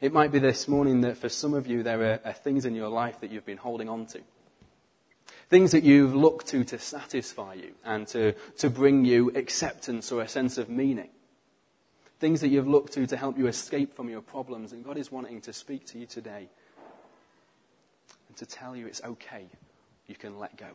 It 0.00 0.12
might 0.12 0.32
be 0.32 0.38
this 0.38 0.66
morning 0.66 1.02
that 1.02 1.16
for 1.16 1.28
some 1.28 1.54
of 1.54 1.66
you 1.66 1.82
there 1.82 2.02
are, 2.02 2.20
are 2.24 2.32
things 2.32 2.64
in 2.64 2.74
your 2.74 2.88
life 2.88 3.20
that 3.20 3.30
you've 3.30 3.46
been 3.46 3.58
holding 3.58 3.88
on 3.88 4.06
to. 4.06 4.20
Things 5.48 5.72
that 5.72 5.84
you've 5.84 6.14
looked 6.14 6.48
to 6.48 6.64
to 6.64 6.78
satisfy 6.78 7.54
you 7.54 7.74
and 7.84 8.06
to, 8.08 8.32
to 8.58 8.70
bring 8.70 9.04
you 9.04 9.30
acceptance 9.34 10.10
or 10.10 10.22
a 10.22 10.28
sense 10.28 10.58
of 10.58 10.68
meaning. 10.68 11.10
Things 12.18 12.40
that 12.40 12.48
you've 12.48 12.68
looked 12.68 12.94
to 12.94 13.06
to 13.06 13.16
help 13.16 13.36
you 13.36 13.46
escape 13.46 13.94
from 13.94 14.08
your 14.08 14.22
problems. 14.22 14.72
And 14.72 14.84
God 14.84 14.96
is 14.96 15.12
wanting 15.12 15.40
to 15.42 15.52
speak 15.52 15.86
to 15.86 15.98
you 15.98 16.06
today 16.06 16.48
and 18.28 18.36
to 18.38 18.46
tell 18.46 18.74
you 18.74 18.86
it's 18.86 19.02
okay 19.02 19.46
you 20.12 20.18
can 20.18 20.38
let 20.38 20.54
go. 20.58 20.66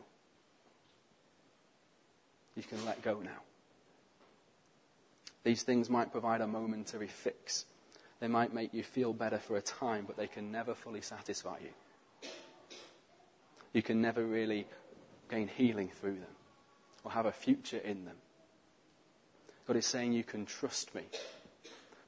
You 2.56 2.64
can 2.64 2.84
let 2.84 3.00
go 3.02 3.20
now. 3.20 3.40
These 5.44 5.62
things 5.62 5.88
might 5.88 6.10
provide 6.10 6.40
a 6.40 6.46
momentary 6.48 7.06
fix. 7.06 7.64
They 8.18 8.26
might 8.26 8.52
make 8.52 8.74
you 8.74 8.82
feel 8.82 9.12
better 9.12 9.38
for 9.38 9.56
a 9.56 9.62
time, 9.62 10.06
but 10.08 10.16
they 10.16 10.26
can 10.26 10.50
never 10.50 10.74
fully 10.74 11.00
satisfy 11.00 11.58
you. 11.62 12.30
You 13.72 13.80
can 13.80 14.02
never 14.02 14.24
really 14.26 14.66
gain 15.30 15.46
healing 15.46 15.88
through 16.00 16.16
them 16.16 16.34
or 17.04 17.12
have 17.12 17.26
a 17.26 17.32
future 17.32 17.78
in 17.78 18.06
them. 18.06 18.16
God 19.68 19.76
is 19.76 19.86
saying 19.86 20.14
you 20.14 20.24
can 20.24 20.46
trust 20.46 20.96
me 20.96 21.02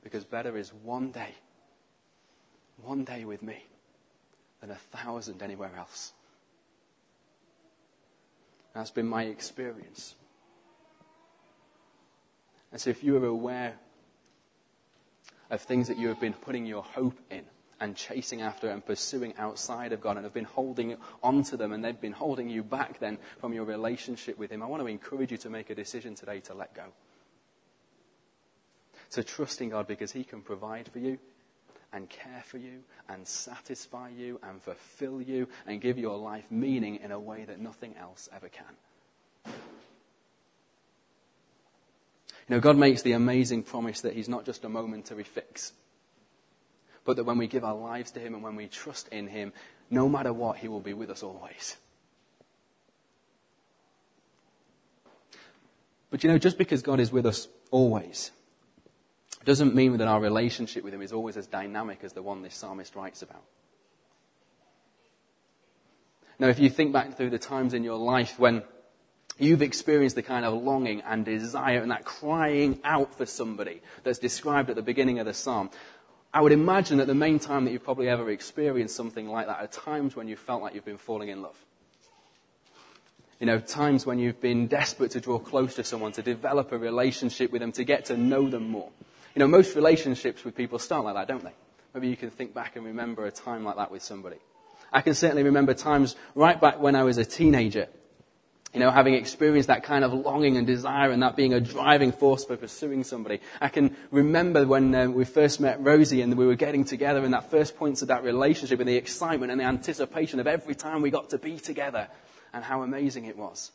because 0.02 0.24
better 0.24 0.56
is 0.56 0.74
one 0.74 1.12
day, 1.12 1.36
one 2.82 3.04
day 3.04 3.24
with 3.24 3.40
me 3.40 3.66
than 4.60 4.72
a 4.72 4.74
thousand 4.74 5.44
anywhere 5.44 5.70
else. 5.78 6.12
That's 8.80 8.90
been 8.90 9.08
my 9.08 9.24
experience. 9.24 10.14
And 12.72 12.80
so 12.80 12.88
if 12.88 13.04
you 13.04 13.22
are 13.22 13.26
aware 13.26 13.74
of 15.50 15.60
things 15.60 15.88
that 15.88 15.98
you 15.98 16.08
have 16.08 16.18
been 16.18 16.32
putting 16.32 16.64
your 16.64 16.82
hope 16.82 17.18
in 17.30 17.42
and 17.78 17.94
chasing 17.94 18.40
after 18.40 18.70
and 18.70 18.82
pursuing 18.82 19.34
outside 19.36 19.92
of 19.92 20.00
God 20.00 20.16
and 20.16 20.24
have 20.24 20.32
been 20.32 20.44
holding 20.44 20.96
onto 21.22 21.58
them 21.58 21.74
and 21.74 21.84
they've 21.84 22.00
been 22.00 22.14
holding 22.14 22.48
you 22.48 22.62
back 22.62 22.98
then 23.00 23.18
from 23.38 23.52
your 23.52 23.66
relationship 23.66 24.38
with 24.38 24.50
Him, 24.50 24.62
I 24.62 24.66
want 24.66 24.82
to 24.82 24.86
encourage 24.86 25.30
you 25.30 25.36
to 25.36 25.50
make 25.50 25.68
a 25.68 25.74
decision 25.74 26.14
today 26.14 26.40
to 26.40 26.54
let 26.54 26.72
go. 26.72 26.84
To 29.10 29.22
trust 29.22 29.60
in 29.60 29.68
God 29.68 29.88
because 29.88 30.10
He 30.10 30.24
can 30.24 30.40
provide 30.40 30.88
for 30.90 31.00
you 31.00 31.18
and 31.92 32.08
care 32.08 32.42
for 32.44 32.58
you 32.58 32.82
and 33.08 33.26
satisfy 33.26 34.08
you 34.08 34.38
and 34.42 34.62
fulfill 34.62 35.20
you 35.20 35.48
and 35.66 35.80
give 35.80 35.98
your 35.98 36.16
life 36.16 36.44
meaning 36.50 36.96
in 36.96 37.10
a 37.10 37.18
way 37.18 37.44
that 37.44 37.60
nothing 37.60 37.94
else 37.98 38.28
ever 38.34 38.48
can. 38.48 39.54
You 42.48 42.56
know, 42.56 42.60
God 42.60 42.76
makes 42.76 43.02
the 43.02 43.12
amazing 43.12 43.62
promise 43.62 44.00
that 44.00 44.14
He's 44.14 44.28
not 44.28 44.44
just 44.44 44.64
a 44.64 44.68
momentary 44.68 45.24
fix, 45.24 45.72
but 47.04 47.16
that 47.16 47.24
when 47.24 47.38
we 47.38 47.46
give 47.46 47.64
our 47.64 47.76
lives 47.76 48.10
to 48.12 48.20
Him 48.20 48.34
and 48.34 48.42
when 48.42 48.56
we 48.56 48.66
trust 48.66 49.08
in 49.08 49.28
Him, 49.28 49.52
no 49.88 50.08
matter 50.08 50.32
what, 50.32 50.58
He 50.58 50.68
will 50.68 50.80
be 50.80 50.94
with 50.94 51.10
us 51.10 51.22
always. 51.22 51.76
But 56.10 56.24
you 56.24 56.30
know, 56.30 56.38
just 56.38 56.58
because 56.58 56.82
God 56.82 56.98
is 56.98 57.12
with 57.12 57.24
us 57.24 57.46
always 57.70 58.32
doesn't 59.44 59.74
mean 59.74 59.96
that 59.96 60.08
our 60.08 60.20
relationship 60.20 60.84
with 60.84 60.92
Him 60.92 61.02
is 61.02 61.12
always 61.12 61.36
as 61.36 61.46
dynamic 61.46 62.00
as 62.02 62.12
the 62.12 62.22
one 62.22 62.42
this 62.42 62.54
psalmist 62.54 62.94
writes 62.94 63.22
about. 63.22 63.42
Now, 66.38 66.48
if 66.48 66.58
you 66.58 66.70
think 66.70 66.92
back 66.92 67.16
through 67.16 67.30
the 67.30 67.38
times 67.38 67.74
in 67.74 67.84
your 67.84 67.98
life 67.98 68.38
when 68.38 68.62
you've 69.38 69.62
experienced 69.62 70.16
the 70.16 70.22
kind 70.22 70.44
of 70.44 70.54
longing 70.54 71.02
and 71.02 71.24
desire 71.24 71.80
and 71.80 71.90
that 71.90 72.04
crying 72.04 72.80
out 72.84 73.14
for 73.14 73.26
somebody 73.26 73.82
that's 74.04 74.18
described 74.18 74.70
at 74.70 74.76
the 74.76 74.82
beginning 74.82 75.18
of 75.18 75.26
the 75.26 75.34
psalm, 75.34 75.70
I 76.32 76.40
would 76.40 76.52
imagine 76.52 76.98
that 76.98 77.06
the 77.06 77.14
main 77.14 77.38
time 77.38 77.64
that 77.64 77.72
you've 77.72 77.84
probably 77.84 78.08
ever 78.08 78.30
experienced 78.30 78.94
something 78.94 79.28
like 79.28 79.46
that 79.48 79.60
are 79.60 79.66
times 79.66 80.14
when 80.14 80.28
you 80.28 80.36
felt 80.36 80.62
like 80.62 80.74
you've 80.74 80.84
been 80.84 80.98
falling 80.98 81.28
in 81.28 81.42
love. 81.42 81.56
You 83.40 83.46
know, 83.46 83.58
times 83.58 84.06
when 84.06 84.18
you've 84.18 84.40
been 84.40 84.66
desperate 84.66 85.12
to 85.12 85.20
draw 85.20 85.38
close 85.38 85.74
to 85.76 85.84
someone, 85.84 86.12
to 86.12 86.22
develop 86.22 86.72
a 86.72 86.78
relationship 86.78 87.50
with 87.50 87.60
them, 87.60 87.72
to 87.72 87.84
get 87.84 88.04
to 88.06 88.16
know 88.16 88.48
them 88.48 88.68
more. 88.68 88.90
You 89.34 89.40
know, 89.40 89.48
most 89.48 89.76
relationships 89.76 90.44
with 90.44 90.56
people 90.56 90.78
start 90.78 91.04
like 91.04 91.14
that, 91.14 91.28
don't 91.28 91.44
they? 91.44 91.54
Maybe 91.94 92.08
you 92.08 92.16
can 92.16 92.30
think 92.30 92.54
back 92.54 92.76
and 92.76 92.84
remember 92.84 93.26
a 93.26 93.30
time 93.30 93.64
like 93.64 93.76
that 93.76 93.90
with 93.90 94.02
somebody. 94.02 94.36
I 94.92 95.02
can 95.02 95.14
certainly 95.14 95.42
remember 95.44 95.74
times 95.74 96.16
right 96.34 96.60
back 96.60 96.80
when 96.80 96.96
I 96.96 97.04
was 97.04 97.18
a 97.18 97.24
teenager 97.24 97.88
you 98.72 98.78
know, 98.78 98.90
having 98.90 99.14
experienced 99.14 99.66
that 99.66 99.82
kind 99.82 100.04
of 100.04 100.12
longing 100.12 100.56
and 100.56 100.64
desire 100.64 101.10
and 101.10 101.22
that 101.22 101.34
being 101.34 101.54
a 101.54 101.60
driving 101.60 102.12
force 102.12 102.44
for 102.44 102.56
pursuing 102.56 103.02
somebody. 103.02 103.40
I 103.60 103.68
can 103.68 103.96
remember 104.12 104.64
when 104.64 104.94
uh, 104.94 105.08
we 105.08 105.24
first 105.24 105.58
met 105.58 105.82
Rosie 105.82 106.22
and 106.22 106.36
we 106.36 106.46
were 106.46 106.54
getting 106.54 106.84
together 106.84 107.24
and 107.24 107.34
that 107.34 107.50
first 107.50 107.76
points 107.76 108.02
of 108.02 108.08
that 108.08 108.22
relationship 108.22 108.78
and 108.78 108.88
the 108.88 108.96
excitement 108.96 109.50
and 109.50 109.60
the 109.60 109.64
anticipation 109.64 110.38
of 110.38 110.46
every 110.46 110.76
time 110.76 111.02
we 111.02 111.10
got 111.10 111.30
to 111.30 111.38
be 111.38 111.58
together 111.58 112.06
and 112.52 112.62
how 112.62 112.82
amazing 112.82 113.24
it 113.24 113.36
was. 113.36 113.72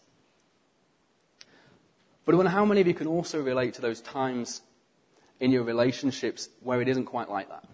But 2.24 2.34
I 2.34 2.38
wonder 2.38 2.52
how 2.52 2.64
many 2.64 2.80
of 2.80 2.88
you 2.88 2.94
can 2.94 3.08
also 3.08 3.42
relate 3.42 3.74
to 3.74 3.82
those 3.82 4.00
times 4.00 4.62
in 5.40 5.52
your 5.52 5.64
relationships 5.64 6.50
where 6.62 6.82
it 6.82 6.88
isn't 6.88 7.06
quite 7.06 7.30
like 7.30 7.50
that? 7.50 7.66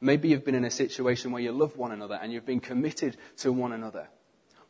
Maybe 0.00 0.28
you've 0.28 0.44
been 0.44 0.54
in 0.54 0.64
a 0.64 0.70
situation 0.70 1.30
where 1.30 1.42
you 1.42 1.52
love 1.52 1.76
one 1.76 1.92
another 1.92 2.18
and 2.20 2.32
you've 2.32 2.46
been 2.46 2.60
committed 2.60 3.16
to 3.38 3.52
one 3.52 3.72
another. 3.72 4.08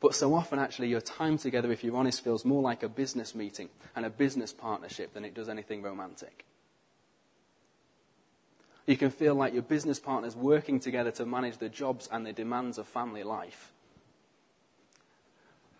But 0.01 0.15
so 0.15 0.35
often, 0.35 0.59
actually, 0.59 0.89
your 0.89 1.03
time 1.03 1.37
together, 1.39 1.71
if 1.71 1.85
you're 1.85 1.97
honest, 1.97 2.25
feels 2.25 2.45
more 2.45 2.63
like 2.63 2.83
a 2.83 2.89
business 2.89 3.35
meeting 3.35 3.69
and 3.95 4.07
a 4.07 4.11
business 4.11 4.53
partnership 4.53 5.13
than 5.13 5.25
it 5.25 5.35
does 5.35 5.49
anything 5.49 5.83
romantic. 5.83 6.45
You 8.87 8.97
can 8.97 9.11
feel 9.11 9.35
like 9.35 9.53
your 9.53 9.63
business 9.63 10.01
partners 10.01 10.35
working 10.35 10.81
together 10.81 11.11
to 11.13 11.27
manage 11.27 11.59
the 11.59 11.69
jobs 11.69 12.09
and 12.11 12.27
the 12.27 12.33
demands 12.33 12.79
of 12.79 12.89
family 12.89 13.23
life 13.23 13.73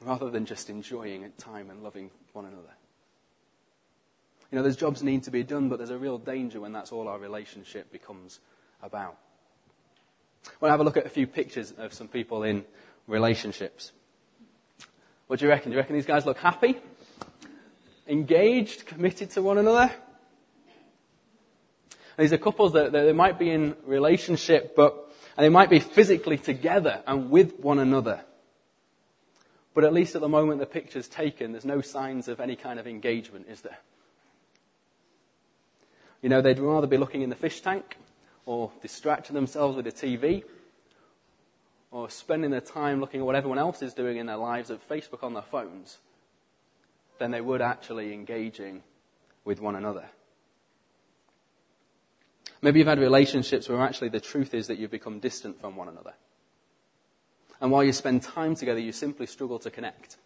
rather 0.01 0.31
than 0.31 0.47
just 0.47 0.71
enjoying 0.71 1.31
time 1.37 1.71
and 1.71 1.83
loving 1.83 2.11
one 2.33 2.45
another. 2.45 2.75
You 4.51 4.57
know, 4.57 4.63
there's 4.63 4.77
jobs 4.77 5.03
need 5.03 5.25
to 5.25 5.31
be 5.31 5.43
done, 5.43 5.69
but 5.69 5.79
there's 5.79 5.91
a 5.91 5.99
real 5.99 6.19
danger 6.19 6.61
when 6.61 6.73
that's 6.73 6.93
all 6.93 7.09
our 7.09 7.19
relationship 7.19 7.93
becomes 7.93 8.41
about. 8.83 9.17
We'll 10.61 10.71
have 10.71 10.81
a 10.81 10.85
look 10.85 10.97
at 10.97 11.07
a 11.07 11.11
few 11.11 11.27
pictures 11.27 11.73
of 11.77 11.93
some 11.93 12.09
people 12.09 12.43
in 12.43 12.65
relationships. 13.07 13.93
What 15.27 15.39
do 15.39 15.45
you 15.45 15.51
reckon? 15.51 15.71
Do 15.71 15.75
you 15.75 15.81
reckon 15.81 15.95
these 15.95 16.07
guys 16.07 16.27
look 16.27 16.39
happy? 16.39 16.77
Engaged? 18.09 18.87
Committed 18.87 19.31
to 19.31 19.43
one 19.43 19.59
another? 19.59 19.93
And 22.17 22.25
these 22.25 22.33
are 22.33 22.39
couples 22.39 22.73
that, 22.73 22.93
that 22.93 23.03
they 23.03 23.13
might 23.13 23.39
be 23.39 23.51
in 23.51 23.77
relationship, 23.87 24.75
but 24.75 25.11
and 25.37 25.45
they 25.45 25.49
might 25.49 25.71
be 25.71 25.79
physically 25.79 26.37
together 26.37 27.03
and 27.07 27.31
with 27.31 27.59
one 27.61 27.79
another. 27.79 28.21
But 29.73 29.85
at 29.85 29.93
least 29.95 30.15
at 30.15 30.21
the 30.21 30.29
moment 30.29 30.61
the 30.61 30.67
picture's 30.67 31.09
taken, 31.09 31.53
there's 31.53 31.65
no 31.65 31.81
signs 31.81 32.29
of 32.29 32.41
any 32.41 32.57
kind 32.57 32.79
of 32.79 32.87
engagement, 32.87 33.47
is 33.49 33.61
there? 33.61 33.79
You 36.23 36.29
know, 36.29 36.41
they'd 36.41 36.59
rather 36.59 36.87
be 36.87 36.97
looking 36.97 37.23
in 37.23 37.31
the 37.31 37.37
fish 37.37 37.61
tank 37.61 37.97
or 38.47 38.71
distracting 38.83 39.35
themselves 39.35 39.77
with 39.77 39.87
a 39.87 39.91
the 39.91 39.97
TV 39.97 40.45
or 41.91 42.09
spending 42.09 42.51
their 42.51 42.61
time 42.61 43.01
looking 43.01 43.21
at 43.21 43.27
what 43.27 43.35
everyone 43.35 43.59
else 43.59 43.83
is 43.83 43.95
doing 43.95 44.17
in 44.17 44.27
their 44.27 44.37
lives 44.37 44.71
at 44.71 44.87
Facebook 44.89 45.23
on 45.23 45.35
their 45.35 45.43
phones 45.43 45.99
than 47.19 47.31
they 47.31 47.41
would 47.41 47.61
actually 47.61 48.13
engaging 48.13 48.83
with 49.45 49.61
one 49.61 49.77
another. 49.77 50.07
Maybe 52.63 52.79
you've 52.79 52.89
had 52.89 52.99
relationships 52.99 53.69
where 53.69 53.81
actually 53.81 54.11
the 54.11 54.21
truth 54.21 54.55
is 54.55 54.67
that 54.67 54.79
you've 54.79 54.91
become 54.91 55.19
distant 55.19 55.61
from 55.61 55.77
one 55.77 55.89
another. 55.89 56.13
And 57.61 57.71
while 57.71 57.85
you 57.85 57.93
spend 57.93 58.23
time 58.23 58.55
together, 58.55 58.81
you 58.81 58.93
simply 58.93 59.27
struggle 59.27 59.59
to 59.61 59.71
connect. 59.71 60.17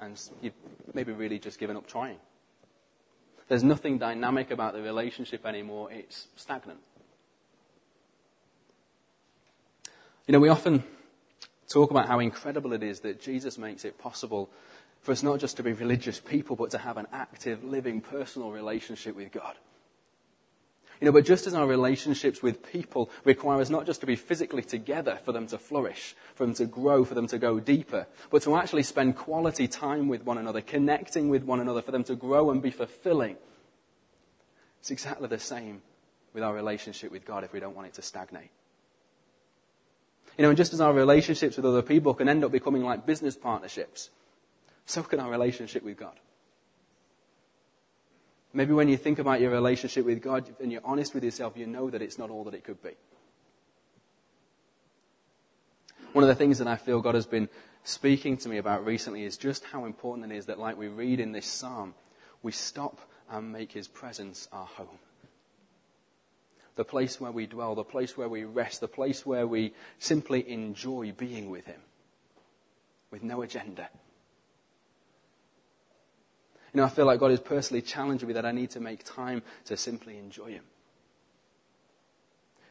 And 0.00 0.20
you've 0.42 0.54
maybe 0.92 1.12
really 1.12 1.38
just 1.38 1.58
given 1.58 1.76
up 1.76 1.86
trying. 1.86 2.18
There's 3.48 3.64
nothing 3.64 3.98
dynamic 3.98 4.50
about 4.50 4.72
the 4.72 4.82
relationship 4.82 5.44
anymore, 5.44 5.92
it's 5.92 6.28
stagnant. 6.36 6.80
You 10.26 10.32
know, 10.32 10.40
we 10.40 10.48
often 10.48 10.82
talk 11.68 11.90
about 11.90 12.08
how 12.08 12.20
incredible 12.20 12.72
it 12.72 12.82
is 12.82 13.00
that 13.00 13.20
Jesus 13.20 13.58
makes 13.58 13.84
it 13.84 13.98
possible 13.98 14.48
for 15.02 15.12
us 15.12 15.22
not 15.22 15.38
just 15.38 15.58
to 15.58 15.62
be 15.62 15.72
religious 15.72 16.18
people, 16.18 16.56
but 16.56 16.70
to 16.70 16.78
have 16.78 16.96
an 16.96 17.06
active, 17.12 17.62
living, 17.62 18.00
personal 18.00 18.50
relationship 18.50 19.14
with 19.14 19.32
God. 19.32 19.54
You 21.04 21.10
know, 21.10 21.12
but 21.12 21.26
just 21.26 21.46
as 21.46 21.52
our 21.52 21.66
relationships 21.66 22.42
with 22.42 22.64
people 22.72 23.10
require 23.24 23.60
us 23.60 23.68
not 23.68 23.84
just 23.84 24.00
to 24.00 24.06
be 24.06 24.16
physically 24.16 24.62
together 24.62 25.18
for 25.22 25.32
them 25.32 25.46
to 25.48 25.58
flourish, 25.58 26.16
for 26.34 26.46
them 26.46 26.54
to 26.54 26.64
grow, 26.64 27.04
for 27.04 27.12
them 27.12 27.26
to 27.26 27.36
go 27.38 27.60
deeper, 27.60 28.06
but 28.30 28.40
to 28.44 28.56
actually 28.56 28.84
spend 28.84 29.14
quality 29.14 29.68
time 29.68 30.08
with 30.08 30.24
one 30.24 30.38
another, 30.38 30.62
connecting 30.62 31.28
with 31.28 31.42
one 31.42 31.60
another, 31.60 31.82
for 31.82 31.90
them 31.90 32.04
to 32.04 32.16
grow 32.16 32.50
and 32.50 32.62
be 32.62 32.70
fulfilling. 32.70 33.36
It's 34.80 34.90
exactly 34.90 35.28
the 35.28 35.38
same 35.38 35.82
with 36.32 36.42
our 36.42 36.54
relationship 36.54 37.12
with 37.12 37.26
God 37.26 37.44
if 37.44 37.52
we 37.52 37.60
don't 37.60 37.76
want 37.76 37.88
it 37.88 37.94
to 37.96 38.02
stagnate. 38.02 38.48
You 40.38 40.44
know, 40.44 40.48
and 40.48 40.56
just 40.56 40.72
as 40.72 40.80
our 40.80 40.94
relationships 40.94 41.58
with 41.58 41.66
other 41.66 41.82
people 41.82 42.14
can 42.14 42.30
end 42.30 42.44
up 42.44 42.50
becoming 42.50 42.82
like 42.82 43.04
business 43.04 43.36
partnerships, 43.36 44.08
so 44.86 45.02
can 45.02 45.20
our 45.20 45.30
relationship 45.30 45.82
with 45.82 45.98
God. 45.98 46.18
Maybe 48.54 48.72
when 48.72 48.88
you 48.88 48.96
think 48.96 49.18
about 49.18 49.40
your 49.40 49.50
relationship 49.50 50.06
with 50.06 50.22
God 50.22 50.48
and 50.60 50.72
you're 50.72 50.80
honest 50.84 51.12
with 51.12 51.24
yourself, 51.24 51.56
you 51.56 51.66
know 51.66 51.90
that 51.90 52.00
it's 52.00 52.18
not 52.18 52.30
all 52.30 52.44
that 52.44 52.54
it 52.54 52.64
could 52.64 52.82
be. 52.82 52.92
One 56.12 56.22
of 56.22 56.28
the 56.28 56.36
things 56.36 56.58
that 56.58 56.68
I 56.68 56.76
feel 56.76 57.00
God 57.00 57.16
has 57.16 57.26
been 57.26 57.48
speaking 57.82 58.36
to 58.38 58.48
me 58.48 58.58
about 58.58 58.86
recently 58.86 59.24
is 59.24 59.36
just 59.36 59.64
how 59.64 59.84
important 59.84 60.30
it 60.30 60.36
is 60.36 60.46
that, 60.46 60.58
like 60.58 60.78
we 60.78 60.88
read 60.88 61.18
in 61.20 61.32
this 61.32 61.46
psalm, 61.46 61.94
we 62.42 62.52
stop 62.52 63.00
and 63.28 63.52
make 63.52 63.72
his 63.72 63.88
presence 63.88 64.48
our 64.52 64.66
home 64.66 64.98
the 66.76 66.84
place 66.84 67.20
where 67.20 67.30
we 67.30 67.46
dwell, 67.46 67.74
the 67.74 67.84
place 67.84 68.16
where 68.16 68.28
we 68.28 68.44
rest, 68.44 68.80
the 68.80 68.88
place 68.88 69.24
where 69.24 69.46
we 69.46 69.72
simply 69.98 70.48
enjoy 70.50 71.12
being 71.12 71.50
with 71.50 71.66
Him 71.66 71.80
with 73.10 73.22
no 73.22 73.42
agenda. 73.42 73.88
You 76.74 76.78
know, 76.80 76.84
I 76.84 76.90
feel 76.90 77.06
like 77.06 77.20
God 77.20 77.30
is 77.30 77.40
personally 77.40 77.80
challenging 77.80 78.28
me 78.28 78.34
that 78.34 78.44
I 78.44 78.52
need 78.52 78.70
to 78.70 78.80
make 78.80 79.04
time 79.04 79.42
to 79.66 79.76
simply 79.76 80.18
enjoy 80.18 80.50
Him 80.50 80.64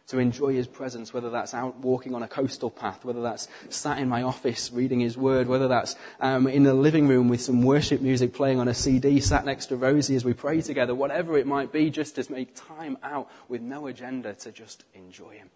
to 0.07 0.19
enjoy 0.19 0.53
his 0.53 0.67
presence, 0.67 1.13
whether 1.13 1.29
that's 1.29 1.53
out 1.53 1.77
walking 1.77 2.13
on 2.13 2.23
a 2.23 2.27
coastal 2.27 2.69
path, 2.69 3.05
whether 3.05 3.21
that's 3.21 3.47
sat 3.69 3.97
in 3.99 4.09
my 4.09 4.21
office 4.21 4.71
reading 4.71 4.99
his 4.99 5.17
word, 5.17 5.47
whether 5.47 5.67
that's 5.67 5.95
um, 6.19 6.45
in 6.45 6.63
the 6.63 6.73
living 6.73 7.07
room 7.07 7.29
with 7.29 7.41
some 7.41 7.63
worship 7.63 8.01
music 8.01 8.33
playing 8.33 8.59
on 8.59 8.67
a 8.67 8.73
CD, 8.73 9.19
sat 9.19 9.45
next 9.45 9.67
to 9.67 9.77
Rosie 9.77 10.15
as 10.15 10.25
we 10.25 10.33
pray 10.33 10.61
together, 10.61 10.93
whatever 10.93 11.37
it 11.37 11.47
might 11.47 11.71
be, 11.71 11.89
just 11.89 12.15
to 12.15 12.31
make 12.31 12.53
time 12.53 12.97
out 13.01 13.29
with 13.47 13.61
no 13.61 13.87
agenda 13.87 14.33
to 14.35 14.51
just 14.51 14.83
enjoy 14.93 15.31
him. 15.31 15.49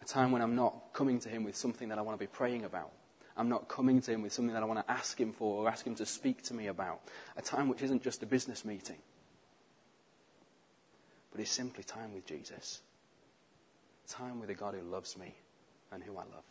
A 0.00 0.04
time 0.04 0.30
when 0.30 0.42
I'm 0.42 0.54
not 0.54 0.92
coming 0.92 1.18
to 1.20 1.28
him 1.28 1.42
with 1.42 1.56
something 1.56 1.88
that 1.88 1.98
I 1.98 2.02
want 2.02 2.18
to 2.18 2.22
be 2.22 2.30
praying 2.30 2.64
about. 2.64 2.92
I'm 3.38 3.48
not 3.48 3.68
coming 3.68 4.02
to 4.02 4.12
him 4.12 4.22
with 4.22 4.32
something 4.32 4.52
that 4.52 4.62
I 4.62 4.66
want 4.66 4.86
to 4.86 4.92
ask 4.92 5.18
him 5.18 5.32
for 5.32 5.62
or 5.62 5.68
ask 5.68 5.86
him 5.86 5.94
to 5.94 6.04
speak 6.04 6.42
to 6.44 6.54
me 6.54 6.66
about. 6.66 7.00
A 7.36 7.42
time 7.42 7.68
which 7.68 7.82
isn't 7.82 8.02
just 8.02 8.22
a 8.22 8.26
business 8.26 8.64
meeting 8.64 8.98
but 11.38 11.42
it's 11.42 11.52
simply 11.52 11.84
time 11.84 12.12
with 12.14 12.26
Jesus. 12.26 12.80
Time 14.08 14.40
with 14.40 14.50
a 14.50 14.54
God 14.54 14.74
who 14.74 14.80
loves 14.80 15.16
me 15.16 15.36
and 15.92 16.02
who 16.02 16.12
I 16.16 16.22
love. 16.22 16.44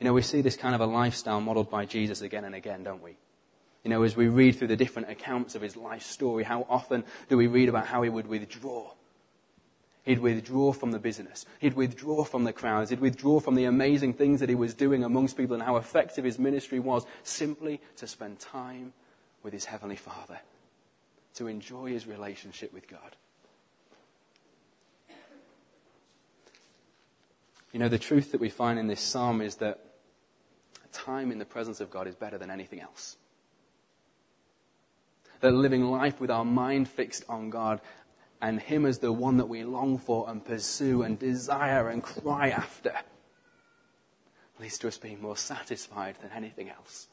You 0.00 0.04
know, 0.06 0.12
we 0.12 0.22
see 0.22 0.40
this 0.40 0.56
kind 0.56 0.74
of 0.74 0.80
a 0.80 0.86
lifestyle 0.86 1.40
modeled 1.40 1.70
by 1.70 1.84
Jesus 1.84 2.20
again 2.20 2.44
and 2.44 2.52
again, 2.52 2.82
don't 2.82 3.00
we? 3.00 3.16
You 3.84 3.90
know, 3.90 4.02
as 4.02 4.16
we 4.16 4.26
read 4.26 4.56
through 4.56 4.68
the 4.68 4.76
different 4.76 5.08
accounts 5.08 5.54
of 5.54 5.62
his 5.62 5.76
life 5.76 6.02
story, 6.02 6.42
how 6.42 6.66
often 6.68 7.04
do 7.28 7.36
we 7.36 7.46
read 7.46 7.68
about 7.68 7.86
how 7.86 8.02
he 8.02 8.10
would 8.10 8.26
withdraw? 8.26 8.90
He'd 10.04 10.18
withdraw 10.18 10.72
from 10.72 10.90
the 10.90 10.98
business. 10.98 11.46
He'd 11.58 11.74
withdraw 11.74 12.24
from 12.24 12.44
the 12.44 12.52
crowds. 12.52 12.90
He'd 12.90 13.00
withdraw 13.00 13.40
from 13.40 13.54
the 13.54 13.64
amazing 13.64 14.14
things 14.14 14.40
that 14.40 14.50
he 14.50 14.54
was 14.54 14.74
doing 14.74 15.02
amongst 15.02 15.36
people 15.36 15.54
and 15.54 15.62
how 15.62 15.76
effective 15.76 16.24
his 16.24 16.38
ministry 16.38 16.78
was 16.78 17.06
simply 17.22 17.80
to 17.96 18.06
spend 18.06 18.38
time 18.38 18.92
with 19.42 19.54
his 19.54 19.64
Heavenly 19.64 19.96
Father, 19.96 20.40
to 21.34 21.46
enjoy 21.46 21.90
his 21.90 22.06
relationship 22.06 22.72
with 22.72 22.86
God. 22.86 23.16
You 27.72 27.80
know, 27.80 27.88
the 27.88 27.98
truth 27.98 28.32
that 28.32 28.40
we 28.40 28.50
find 28.50 28.78
in 28.78 28.86
this 28.86 29.00
psalm 29.00 29.40
is 29.40 29.56
that 29.56 29.80
time 30.92 31.32
in 31.32 31.38
the 31.38 31.44
presence 31.44 31.80
of 31.80 31.90
God 31.90 32.06
is 32.06 32.14
better 32.14 32.38
than 32.38 32.50
anything 32.50 32.80
else. 32.80 33.16
That 35.40 35.52
living 35.52 35.84
life 35.84 36.20
with 36.20 36.30
our 36.30 36.44
mind 36.44 36.88
fixed 36.88 37.24
on 37.28 37.50
God 37.50 37.80
and 38.44 38.60
Him 38.60 38.84
as 38.84 38.98
the 38.98 39.10
one 39.10 39.38
that 39.38 39.48
we 39.48 39.64
long 39.64 39.96
for 39.96 40.28
and 40.28 40.44
pursue 40.44 41.00
and 41.02 41.18
desire 41.18 41.88
and 41.88 42.02
cry 42.02 42.50
after 42.50 42.92
leads 44.60 44.76
to 44.76 44.88
us 44.88 44.98
being 44.98 45.22
more 45.22 45.36
satisfied 45.36 46.16
than 46.20 46.30
anything 46.30 46.68
else. 46.68 47.08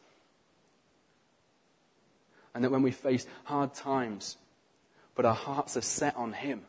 And 2.53 2.65
that 2.65 2.69
when 2.69 2.81
we 2.81 2.91
face 2.91 3.25
hard 3.45 3.73
times, 3.73 4.35
but 5.15 5.25
our 5.25 5.33
hearts 5.33 5.77
are 5.77 5.81
set 5.81 6.17
on 6.17 6.33
Him, 6.33 6.63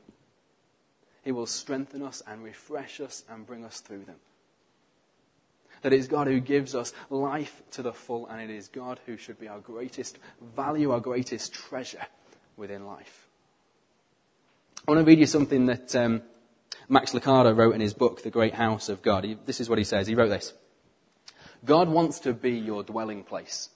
He 1.25 1.33
will 1.33 1.47
strengthen 1.47 2.01
us 2.01 2.23
and 2.25 2.45
refresh 2.45 3.01
us 3.01 3.25
and 3.29 3.45
bring 3.45 3.65
us 3.65 3.81
through 3.81 4.05
them. 4.05 4.21
That 5.83 5.93
it 5.93 5.99
is 5.99 6.07
God 6.07 6.29
who 6.29 6.39
gives 6.39 6.77
us 6.77 6.93
life 7.11 7.63
to 7.73 7.83
the 7.83 7.93
full, 7.93 8.29
and 8.29 8.41
it 8.41 8.55
is 8.55 8.69
God 8.69 9.01
who 9.07 9.17
should 9.17 9.41
be 9.41 9.49
our 9.49 9.59
greatest 9.59 10.21
value, 10.55 10.93
our 10.93 11.01
greatest 11.01 11.53
treasure 11.53 12.07
within 12.57 12.87
life. 12.87 13.22
I 14.87 14.91
want 14.91 15.07
to 15.07 15.09
read 15.09 15.21
you 15.21 15.27
something 15.27 15.67
that 15.67 15.95
um, 15.95 16.23
Max 16.89 17.13
Lucado 17.13 17.57
wrote 17.57 17.77
in 17.77 17.81
his 17.81 17.95
book, 17.95 18.25
The 18.25 18.31
Great 18.31 18.55
House 18.55 18.89
of 18.89 19.01
God. 19.01 19.23
He, 19.23 19.39
this 19.47 19.61
is 19.61 19.69
what 19.69 19.79
he 19.79 19.85
says. 19.85 20.09
He 20.09 20.17
wrote 20.17 20.31
this 20.31 20.55
God 21.65 21.89
wants 21.89 22.19
to 22.21 22.33
be 22.33 22.51
your 22.51 22.83
dwelling 22.83 23.23
place. 23.23 23.69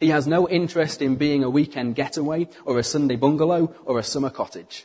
He 0.00 0.10
has 0.10 0.26
no 0.26 0.46
interest 0.46 1.00
in 1.00 1.16
being 1.16 1.42
a 1.42 1.50
weekend 1.50 1.94
getaway 1.94 2.46
or 2.66 2.78
a 2.78 2.84
Sunday 2.84 3.16
bungalow 3.16 3.74
or 3.86 3.98
a 3.98 4.02
summer 4.02 4.28
cottage. 4.28 4.84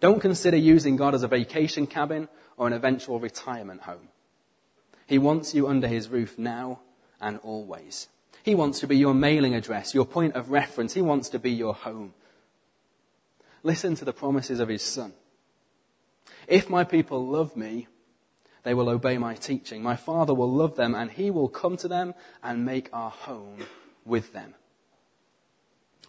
Don't 0.00 0.20
consider 0.20 0.58
using 0.58 0.96
God 0.96 1.14
as 1.14 1.22
a 1.22 1.28
vacation 1.28 1.86
cabin 1.86 2.28
or 2.58 2.66
an 2.66 2.74
eventual 2.74 3.20
retirement 3.20 3.80
home. 3.82 4.08
He 5.06 5.16
wants 5.16 5.54
you 5.54 5.66
under 5.66 5.88
his 5.88 6.10
roof 6.10 6.38
now 6.38 6.80
and 7.22 7.38
always. 7.42 8.08
He 8.42 8.54
wants 8.54 8.80
to 8.80 8.86
be 8.86 8.98
your 8.98 9.14
mailing 9.14 9.54
address, 9.54 9.94
your 9.94 10.04
point 10.04 10.34
of 10.34 10.50
reference. 10.50 10.92
He 10.92 11.02
wants 11.02 11.30
to 11.30 11.38
be 11.38 11.50
your 11.50 11.72
home. 11.72 12.12
Listen 13.62 13.94
to 13.96 14.04
the 14.04 14.12
promises 14.12 14.60
of 14.60 14.68
his 14.68 14.82
son. 14.82 15.12
If 16.48 16.68
my 16.68 16.84
people 16.84 17.26
love 17.26 17.56
me, 17.56 17.86
they 18.64 18.74
will 18.74 18.88
obey 18.88 19.18
my 19.18 19.34
teaching. 19.34 19.82
My 19.82 19.96
father 19.96 20.34
will 20.34 20.50
love 20.50 20.76
them 20.76 20.94
and 20.94 21.10
he 21.10 21.30
will 21.30 21.48
come 21.48 21.76
to 21.78 21.88
them 21.88 22.14
and 22.42 22.64
make 22.64 22.88
our 22.92 23.10
home 23.10 23.58
with 24.04 24.32
them. 24.32 24.54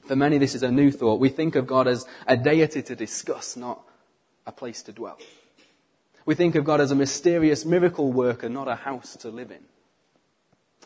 For 0.08 0.16
many, 0.16 0.38
this 0.38 0.54
is 0.54 0.64
a 0.64 0.72
new 0.72 0.92
thought. 0.92 1.20
We 1.20 1.30
think 1.30 1.56
of 1.56 1.66
God 1.66 1.88
as 1.88 2.06
a 2.28 2.36
deity 2.36 2.82
to 2.84 2.96
discuss, 2.96 3.56
not 3.56 3.82
a 4.46 4.52
place 4.52 4.82
to 4.84 4.92
dwell. 4.92 5.18
We 6.26 6.36
think 6.36 6.56
of 6.56 6.66
God 6.66 6.82
as 6.82 6.92
a 6.92 6.96
mysterious 6.96 7.66
miracle 7.66 8.12
worker, 8.12 8.50
not 8.50 8.68
a 8.68 8.76
house 8.76 9.16
to 9.18 9.30
live 9.30 9.52
in. 9.52 9.64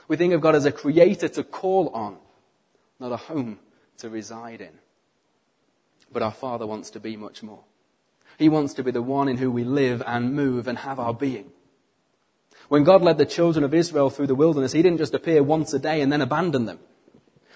We 0.08 0.18
think 0.18 0.34
of 0.34 0.42
God 0.42 0.56
as 0.56 0.66
a 0.66 0.72
creator 0.72 1.28
to 1.30 1.44
call 1.44 1.90
on, 1.90 2.18
not 3.00 3.12
a 3.12 3.18
home 3.18 3.60
to 3.98 4.10
reside 4.10 4.62
in. 4.62 4.72
But 6.12 6.24
our 6.24 6.32
Father 6.32 6.66
wants 6.66 6.90
to 6.92 7.00
be 7.00 7.18
much 7.18 7.44
more. 7.44 7.64
He 8.38 8.50
wants 8.50 8.74
to 8.76 8.84
be 8.84 8.92
the 8.92 9.02
one 9.02 9.28
in 9.28 9.38
whom 9.38 9.54
we 9.54 9.64
live 9.64 10.04
and 10.06 10.34
move 10.34 10.68
and 10.68 10.78
have 10.80 11.00
our 11.00 11.14
being. 11.14 11.52
When 12.70 12.84
God 12.84 13.02
led 13.02 13.18
the 13.18 13.26
children 13.26 13.64
of 13.64 13.74
Israel 13.74 14.10
through 14.10 14.28
the 14.28 14.36
wilderness, 14.36 14.74
He 14.74 14.82
didn't 14.82 15.00
just 15.00 15.14
appear 15.14 15.42
once 15.42 15.74
a 15.74 15.80
day 15.80 16.02
and 16.02 16.12
then 16.12 16.22
abandon 16.22 16.66
them. 16.66 16.80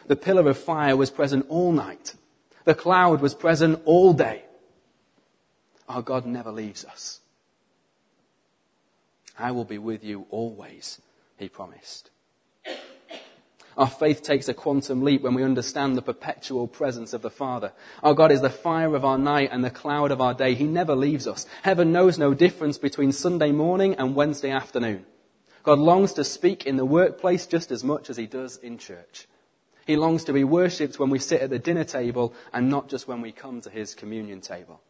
The 0.07 0.15
pillar 0.15 0.49
of 0.49 0.57
fire 0.57 0.95
was 0.95 1.11
present 1.11 1.45
all 1.49 1.71
night. 1.71 2.15
The 2.65 2.75
cloud 2.75 3.21
was 3.21 3.33
present 3.33 3.81
all 3.85 4.13
day. 4.13 4.43
Our 5.87 6.01
God 6.01 6.25
never 6.25 6.51
leaves 6.51 6.85
us. 6.85 7.19
I 9.37 9.51
will 9.51 9.65
be 9.65 9.77
with 9.77 10.03
you 10.03 10.25
always, 10.29 11.01
He 11.37 11.49
promised. 11.49 12.09
Our 13.77 13.87
faith 13.87 14.21
takes 14.21 14.49
a 14.49 14.53
quantum 14.53 15.01
leap 15.01 15.21
when 15.21 15.33
we 15.33 15.43
understand 15.43 15.95
the 15.95 16.01
perpetual 16.01 16.67
presence 16.67 17.13
of 17.13 17.21
the 17.21 17.29
Father. 17.29 17.71
Our 18.03 18.13
God 18.13 18.31
is 18.31 18.41
the 18.41 18.49
fire 18.49 18.95
of 18.95 19.05
our 19.05 19.17
night 19.17 19.49
and 19.51 19.63
the 19.63 19.69
cloud 19.69 20.11
of 20.11 20.19
our 20.19 20.33
day. 20.33 20.55
He 20.55 20.65
never 20.65 20.95
leaves 20.95 21.27
us. 21.27 21.45
Heaven 21.63 21.91
knows 21.91 22.17
no 22.17 22.33
difference 22.33 22.77
between 22.77 23.11
Sunday 23.11 23.51
morning 23.51 23.95
and 23.95 24.15
Wednesday 24.15 24.51
afternoon. 24.51 25.05
God 25.63 25.79
longs 25.79 26.13
to 26.13 26.23
speak 26.23 26.65
in 26.65 26.75
the 26.75 26.85
workplace 26.85 27.45
just 27.45 27.71
as 27.71 27.83
much 27.83 28.09
as 28.09 28.17
he 28.17 28.25
does 28.25 28.57
in 28.57 28.77
church. 28.77 29.27
He 29.85 29.95
longs 29.95 30.23
to 30.25 30.33
be 30.33 30.43
worshipped 30.43 30.99
when 30.99 31.09
we 31.09 31.19
sit 31.19 31.41
at 31.41 31.49
the 31.49 31.59
dinner 31.59 31.83
table 31.83 32.33
and 32.53 32.69
not 32.69 32.89
just 32.89 33.07
when 33.07 33.21
we 33.21 33.31
come 33.31 33.61
to 33.61 33.69
his 33.69 33.95
communion 33.95 34.41
table. 34.41 34.81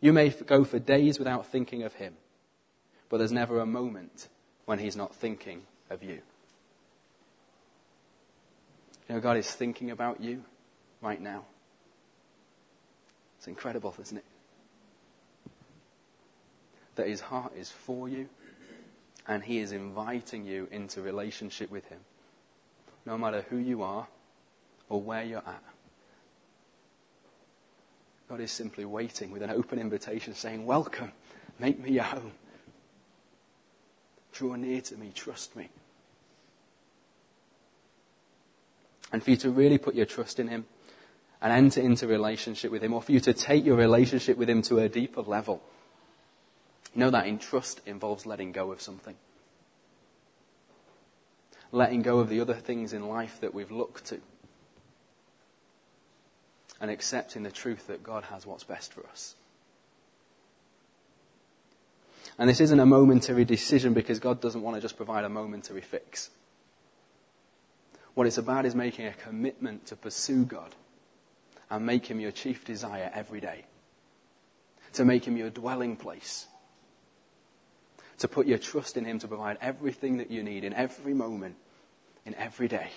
You 0.00 0.12
may 0.12 0.28
go 0.28 0.64
for 0.64 0.78
days 0.78 1.18
without 1.18 1.46
thinking 1.46 1.82
of 1.82 1.94
him, 1.94 2.14
but 3.08 3.18
there's 3.18 3.32
never 3.32 3.60
a 3.60 3.66
moment 3.66 4.28
when 4.66 4.78
he's 4.78 4.96
not 4.96 5.14
thinking 5.14 5.62
of 5.88 6.02
you. 6.02 6.20
You 9.08 9.14
know, 9.14 9.20
God 9.20 9.36
is 9.36 9.50
thinking 9.50 9.90
about 9.90 10.20
you 10.20 10.42
right 11.00 11.20
now. 11.20 11.44
It's 13.38 13.46
incredible, 13.46 13.94
isn't 14.00 14.16
it? 14.16 14.24
That 16.96 17.06
his 17.06 17.20
heart 17.20 17.52
is 17.56 17.70
for 17.70 18.08
you 18.08 18.28
and 19.28 19.42
he 19.42 19.58
is 19.58 19.72
inviting 19.72 20.44
you 20.44 20.68
into 20.70 21.02
relationship 21.02 21.70
with 21.70 21.86
him. 21.88 22.00
No 23.04 23.16
matter 23.16 23.44
who 23.50 23.58
you 23.58 23.82
are 23.82 24.08
or 24.88 25.00
where 25.00 25.22
you're 25.22 25.38
at. 25.38 25.62
God 28.28 28.40
is 28.40 28.50
simply 28.50 28.84
waiting 28.84 29.30
with 29.30 29.42
an 29.42 29.50
open 29.50 29.78
invitation 29.78 30.34
saying, 30.34 30.66
Welcome, 30.66 31.12
make 31.58 31.78
me 31.78 31.92
your 31.92 32.04
home. 32.04 32.32
Draw 34.32 34.56
near 34.56 34.80
to 34.80 34.96
me, 34.96 35.12
trust 35.14 35.54
me. 35.54 35.68
And 39.12 39.22
for 39.22 39.30
you 39.30 39.36
to 39.38 39.50
really 39.50 39.78
put 39.78 39.94
your 39.94 40.06
trust 40.06 40.38
in 40.40 40.48
Him 40.48 40.66
and 41.40 41.52
enter 41.52 41.80
into 41.80 42.06
relationship 42.06 42.70
with 42.70 42.82
Him, 42.82 42.92
or 42.92 43.02
for 43.02 43.12
you 43.12 43.20
to 43.20 43.32
take 43.32 43.64
your 43.64 43.76
relationship 43.76 44.36
with 44.36 44.48
Him 44.48 44.62
to 44.62 44.78
a 44.78 44.88
deeper 44.88 45.22
level. 45.22 45.62
You 46.94 47.00
know 47.00 47.10
that 47.10 47.26
in 47.26 47.38
trust 47.38 47.80
involves 47.86 48.24
letting 48.24 48.52
go 48.52 48.72
of 48.72 48.80
something. 48.80 49.16
Letting 51.72 52.02
go 52.02 52.20
of 52.20 52.28
the 52.28 52.40
other 52.40 52.54
things 52.54 52.92
in 52.92 53.08
life 53.08 53.40
that 53.40 53.52
we've 53.52 53.70
looked 53.70 54.06
to. 54.06 54.20
And 56.80 56.90
accepting 56.90 57.42
the 57.42 57.50
truth 57.50 57.86
that 57.88 58.02
God 58.02 58.24
has 58.24 58.46
what's 58.46 58.64
best 58.64 58.92
for 58.92 59.06
us. 59.06 59.34
And 62.38 62.48
this 62.50 62.60
isn't 62.60 62.80
a 62.80 62.86
momentary 62.86 63.44
decision 63.44 63.94
because 63.94 64.18
God 64.18 64.40
doesn't 64.40 64.62
want 64.62 64.76
to 64.76 64.80
just 64.80 64.96
provide 64.96 65.24
a 65.24 65.28
momentary 65.28 65.80
fix. 65.80 66.30
What 68.16 68.26
it's 68.26 68.38
about 68.38 68.64
is 68.64 68.74
making 68.74 69.04
a 69.04 69.12
commitment 69.12 69.84
to 69.88 69.96
pursue 69.96 70.46
God 70.46 70.74
and 71.68 71.84
make 71.84 72.06
Him 72.06 72.18
your 72.18 72.30
chief 72.30 72.64
desire 72.64 73.10
every 73.12 73.40
day. 73.40 73.66
To 74.94 75.04
make 75.04 75.26
Him 75.26 75.36
your 75.36 75.50
dwelling 75.50 75.96
place. 75.96 76.46
To 78.20 78.26
put 78.26 78.46
your 78.46 78.56
trust 78.56 78.96
in 78.96 79.04
Him 79.04 79.18
to 79.18 79.28
provide 79.28 79.58
everything 79.60 80.16
that 80.16 80.30
you 80.30 80.42
need 80.42 80.64
in 80.64 80.72
every 80.72 81.12
moment, 81.12 81.56
in 82.24 82.34
every 82.36 82.68
day. 82.68 82.88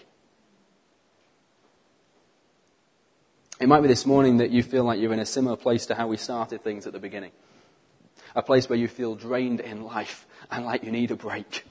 It 3.60 3.68
might 3.68 3.82
be 3.82 3.90
this 3.90 4.06
morning 4.06 4.38
that 4.38 4.52
you 4.52 4.64
feel 4.64 4.86
like 4.86 5.02
you're 5.02 5.12
in 5.12 5.20
a 5.20 5.26
similar 5.26 5.58
place 5.58 5.86
to 5.88 5.96
how 5.96 6.08
we 6.08 6.16
started 6.16 6.64
things 6.64 6.88
at 6.88 6.94
the 6.94 7.00
beginning. 7.00 7.32
A 8.38 8.42
place 8.42 8.70
where 8.70 8.80
you 8.80 8.88
feel 8.88 9.16
drained 9.16 9.60
in 9.60 9.84
life 9.84 10.26
and 10.50 10.64
like 10.64 10.86
you 10.86 10.94
need 10.94 11.12
a 11.12 11.18
break. 11.18 11.66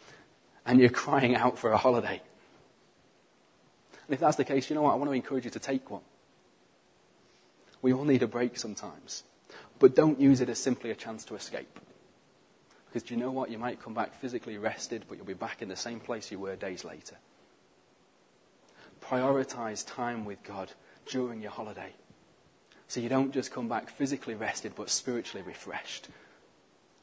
And 0.66 0.78
you're 0.78 0.90
crying 0.90 1.34
out 1.34 1.58
for 1.58 1.72
a 1.72 1.78
holiday. 1.78 2.20
And 4.08 4.14
if 4.14 4.20
that's 4.20 4.36
the 4.36 4.44
case, 4.44 4.70
you 4.70 4.74
know 4.74 4.82
what? 4.82 4.92
I 4.92 4.96
want 4.96 5.10
to 5.10 5.14
encourage 5.14 5.44
you 5.44 5.50
to 5.50 5.58
take 5.58 5.90
one. 5.90 6.02
We 7.82 7.92
all 7.92 8.04
need 8.04 8.22
a 8.22 8.26
break 8.26 8.56
sometimes. 8.56 9.22
But 9.78 9.94
don't 9.94 10.18
use 10.18 10.40
it 10.40 10.48
as 10.48 10.58
simply 10.58 10.90
a 10.90 10.94
chance 10.94 11.24
to 11.26 11.36
escape. 11.36 11.78
Because 12.86 13.02
do 13.02 13.14
you 13.14 13.20
know 13.20 13.30
what? 13.30 13.50
You 13.50 13.58
might 13.58 13.82
come 13.82 13.92
back 13.92 14.18
physically 14.18 14.56
rested, 14.56 15.04
but 15.08 15.18
you'll 15.18 15.26
be 15.26 15.34
back 15.34 15.60
in 15.60 15.68
the 15.68 15.76
same 15.76 16.00
place 16.00 16.32
you 16.32 16.38
were 16.38 16.56
days 16.56 16.84
later. 16.84 17.16
Prioritize 19.02 19.86
time 19.86 20.24
with 20.24 20.42
God 20.42 20.72
during 21.06 21.42
your 21.42 21.50
holiday. 21.50 21.92
So 22.88 23.00
you 23.00 23.10
don't 23.10 23.32
just 23.32 23.52
come 23.52 23.68
back 23.68 23.90
physically 23.90 24.34
rested, 24.34 24.72
but 24.74 24.88
spiritually 24.88 25.46
refreshed 25.46 26.08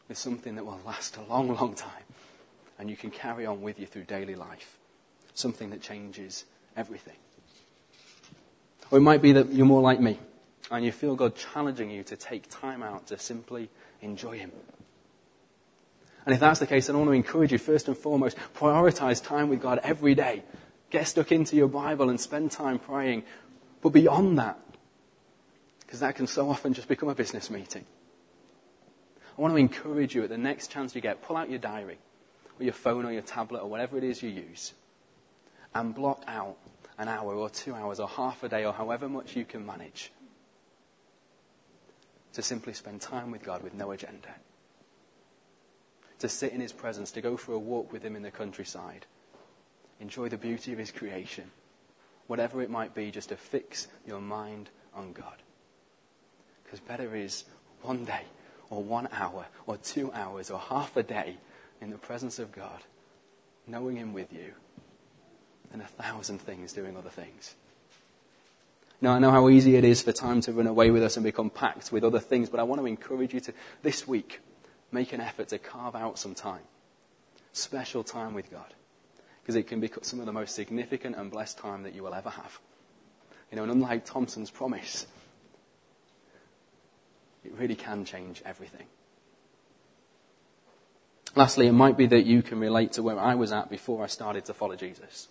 with 0.08 0.18
something 0.18 0.56
that 0.56 0.66
will 0.66 0.80
last 0.86 1.18
a 1.18 1.22
long, 1.22 1.54
long 1.56 1.76
time. 1.76 1.92
And 2.80 2.90
you 2.90 2.98
can 2.98 3.12
carry 3.12 3.46
on 3.46 3.62
with 3.62 3.80
you 3.80 3.86
through 3.86 4.04
daily 4.06 4.36
life. 4.36 4.78
Something 5.36 5.70
that 5.70 5.82
changes 5.82 6.46
everything. 6.76 7.16
Or 8.92 8.98
it 9.00 9.02
might 9.02 9.22
be 9.22 9.34
that 9.34 9.52
you're 9.52 9.66
more 9.66 9.82
like 9.82 10.00
me. 10.00 10.20
and 10.72 10.84
you 10.84 10.92
feel 10.92 11.16
God 11.16 11.36
challenging 11.36 11.92
you 11.92 12.04
to 12.04 12.16
take 12.16 12.50
time 12.50 12.82
out 12.82 13.08
to 13.08 13.20
simply 13.20 13.70
enjoy 14.02 14.40
Him. 14.40 14.52
And 16.26 16.34
if 16.34 16.40
that's 16.40 16.60
the 16.60 16.66
case, 16.66 16.88
then 16.88 16.96
I 16.96 17.00
want 17.00 17.10
to 17.10 17.14
encourage 17.14 17.52
you, 17.52 17.60
first 17.60 17.88
and 17.88 17.96
foremost, 17.96 18.36
prioritize 18.56 19.24
time 19.24 19.50
with 19.50 19.62
God 19.62 19.80
every 19.84 20.16
day. 20.16 20.44
Get 20.90 21.08
stuck 21.08 21.32
into 21.32 21.56
your 21.56 21.68
Bible 21.68 22.10
and 22.10 22.20
spend 22.20 22.52
time 22.52 22.80
praying. 22.80 23.24
But 23.82 23.90
beyond 23.90 24.40
that, 24.40 24.60
because 25.82 26.00
that 26.00 26.16
can 26.16 26.26
so 26.26 26.50
often 26.50 26.74
just 26.74 26.88
become 26.88 27.10
a 27.10 27.16
business 27.16 27.52
meeting. 27.52 27.86
I 29.38 29.42
want 29.42 29.54
to 29.54 29.58
encourage 29.58 30.16
you 30.16 30.24
at 30.24 30.30
the 30.30 30.38
next 30.38 30.72
chance 30.72 30.96
you 30.96 31.02
get, 31.02 31.22
pull 31.22 31.38
out 31.38 31.50
your 31.50 31.60
diary 31.60 32.00
or 32.60 32.64
your 32.64 32.74
phone 32.74 33.06
or 33.06 33.12
your 33.12 33.22
tablet 33.22 33.60
or 33.60 33.70
whatever 33.70 33.98
it 33.98 34.04
is 34.04 34.24
you 34.24 34.30
use 34.30 34.74
and 35.76 35.94
block 35.94 36.24
out 36.28 36.58
an 36.98 37.08
hour 37.08 37.34
or 37.34 37.50
two 37.50 37.76
hours 37.76 38.00
or 38.00 38.08
half 38.08 38.44
a 38.44 38.50
day 38.50 38.66
or 38.66 38.74
however 38.74 39.10
much 39.10 39.36
you 39.36 39.46
can 39.46 39.66
manage 39.66 40.12
to 42.36 42.42
simply 42.42 42.74
spend 42.74 43.00
time 43.00 43.32
with 43.32 43.44
God 43.44 43.64
with 43.64 43.74
no 43.74 43.92
agenda. 43.92 44.36
To 46.20 46.30
sit 46.30 46.52
in 46.52 46.60
His 46.60 46.74
presence, 46.74 47.12
to 47.12 47.22
go 47.22 47.38
for 47.38 47.54
a 47.54 47.60
walk 47.60 47.92
with 47.92 48.04
Him 48.04 48.16
in 48.16 48.22
the 48.22 48.32
countryside, 48.32 49.06
enjoy 50.02 50.28
the 50.28 50.38
beauty 50.38 50.74
of 50.74 50.80
His 50.80 50.92
creation, 50.92 51.50
whatever 52.28 52.62
it 52.62 52.70
might 52.70 52.94
be, 52.94 53.10
just 53.10 53.30
to 53.30 53.38
fix 53.38 53.88
your 54.06 54.20
mind 54.20 54.70
on 54.94 55.14
God. 55.14 55.42
Because 56.64 56.82
better 56.82 57.16
is 57.16 57.46
one 57.82 58.04
day, 58.04 58.24
or 58.70 58.84
one 58.84 59.08
hour, 59.14 59.46
or 59.66 59.78
two 59.78 60.12
hours, 60.12 60.52
or 60.52 60.60
half 60.60 60.98
a 60.98 61.04
day 61.04 61.38
in 61.80 61.90
the 61.90 61.98
presence 61.98 62.38
of 62.38 62.52
God, 62.52 62.82
knowing 63.66 63.96
Him 63.96 64.12
with 64.12 64.34
you, 64.34 64.54
than 65.76 65.86
a 65.86 66.04
thousand 66.04 66.40
things 66.40 66.72
doing 66.72 66.96
other 66.96 67.10
things. 67.10 67.56
Now, 69.02 69.14
I 69.14 69.20
know 69.20 69.32
how 69.32 69.50
easy 69.50 69.76
it 69.76 69.84
is 69.84 70.02
for 70.02 70.14
time 70.14 70.40
to 70.42 70.54
run 70.54 70.68
away 70.68 70.90
with 70.90 71.04
us 71.04 71.18
and 71.18 71.24
become 71.24 71.50
packed 71.50 71.92
with 71.92 72.06
other 72.06 72.20
things, 72.20 72.50
but 72.50 72.62
I 72.62 72.64
want 72.64 72.80
to 72.80 72.88
encourage 72.88 73.34
you 73.34 73.42
to, 73.42 73.54
this 73.84 74.08
week, 74.08 74.40
make 74.92 75.12
an 75.12 75.20
effort 75.20 75.50
to 75.50 75.60
carve 75.60 75.96
out 75.96 76.18
some 76.18 76.34
time. 76.34 76.62
Special 77.52 78.06
time 78.06 78.34
with 78.34 78.50
God. 78.50 78.74
Because 79.42 79.58
it 79.58 79.68
can 79.68 79.82
be 79.82 79.92
some 80.02 80.22
of 80.22 80.26
the 80.26 80.32
most 80.32 80.56
significant 80.56 81.18
and 81.18 81.30
blessed 81.30 81.58
time 81.58 81.84
that 81.84 81.94
you 81.94 82.04
will 82.04 82.16
ever 82.16 82.30
have. 82.30 82.60
You 83.52 83.58
know, 83.58 83.64
and 83.64 83.72
unlike 83.74 84.06
Thompson's 84.06 84.50
promise, 84.50 85.06
it 87.44 87.52
really 87.58 87.76
can 87.76 88.06
change 88.06 88.42
everything. 88.46 88.88
Lastly, 91.36 91.68
it 91.68 91.74
might 91.74 91.98
be 91.98 92.08
that 92.08 92.26
you 92.26 92.42
can 92.42 92.62
relate 92.62 92.94
to 92.94 93.04
where 93.04 93.20
I 93.20 93.36
was 93.36 93.52
at 93.52 93.70
before 93.70 94.06
I 94.06 94.08
started 94.08 94.46
to 94.46 94.54
follow 94.54 94.78
Jesus 94.78 95.28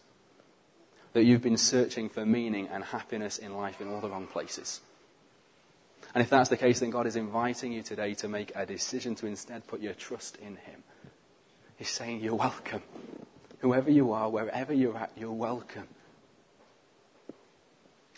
that 1.15 1.25
you've 1.25 1.43
been 1.43 1.57
searching 1.57 2.09
for 2.09 2.27
meaning 2.27 2.69
and 2.69 2.85
happiness 2.85 3.39
in 3.39 3.57
life 3.57 3.81
in 3.81 3.89
all 3.89 4.01
the 4.01 4.11
wrong 4.11 4.27
places. 4.27 4.81
And 6.13 6.23
if 6.23 6.29
that's 6.29 6.51
the 6.51 6.57
case, 6.57 6.81
then 6.81 6.91
God 6.91 7.07
is 7.07 7.17
inviting 7.17 7.73
you 7.73 7.83
today 7.83 8.15
to 8.15 8.29
make 8.29 8.53
a 8.55 8.67
decision 8.67 9.15
to 9.17 9.27
instead 9.27 9.67
put 9.67 9.81
your 9.81 9.95
trust 9.95 10.37
in 10.37 10.57
Him. 10.57 10.83
He's 11.77 11.89
saying, 11.89 12.21
You're 12.21 12.35
welcome. 12.35 12.83
Whoever 13.61 13.91
you 13.91 14.13
are, 14.13 14.29
wherever 14.29 14.75
you're 14.75 14.97
at, 14.97 15.13
you're 15.17 15.33
welcome. 15.33 15.89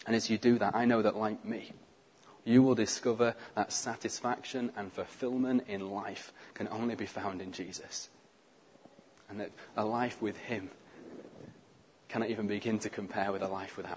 And 0.07 0.17
as 0.17 0.29
you 0.29 0.39
do 0.39 0.59
that, 0.59 0.75
I 0.75 0.85
know 0.85 1.03
that, 1.03 1.17
like 1.17 1.45
me, 1.45 1.73
you 2.45 2.63
will 2.63 2.75
discover 2.75 3.35
that 3.55 3.73
satisfaction 3.73 4.73
and 4.77 4.93
fulfillment 4.93 5.65
in 5.69 5.91
life 5.91 6.33
can 6.55 6.69
only 6.69 6.95
be 6.95 7.07
found 7.07 7.43
in 7.43 7.53
Jesus. 7.53 8.09
And 9.29 9.41
that 9.41 9.51
a 9.77 9.85
life 9.85 10.21
with 10.23 10.37
Him 10.37 10.71
cannot 12.09 12.31
even 12.31 12.47
begin 12.47 12.79
to 12.81 12.91
compare 12.91 13.33
with 13.33 13.43
a 13.43 13.49
life 13.49 13.77
without 13.77 13.93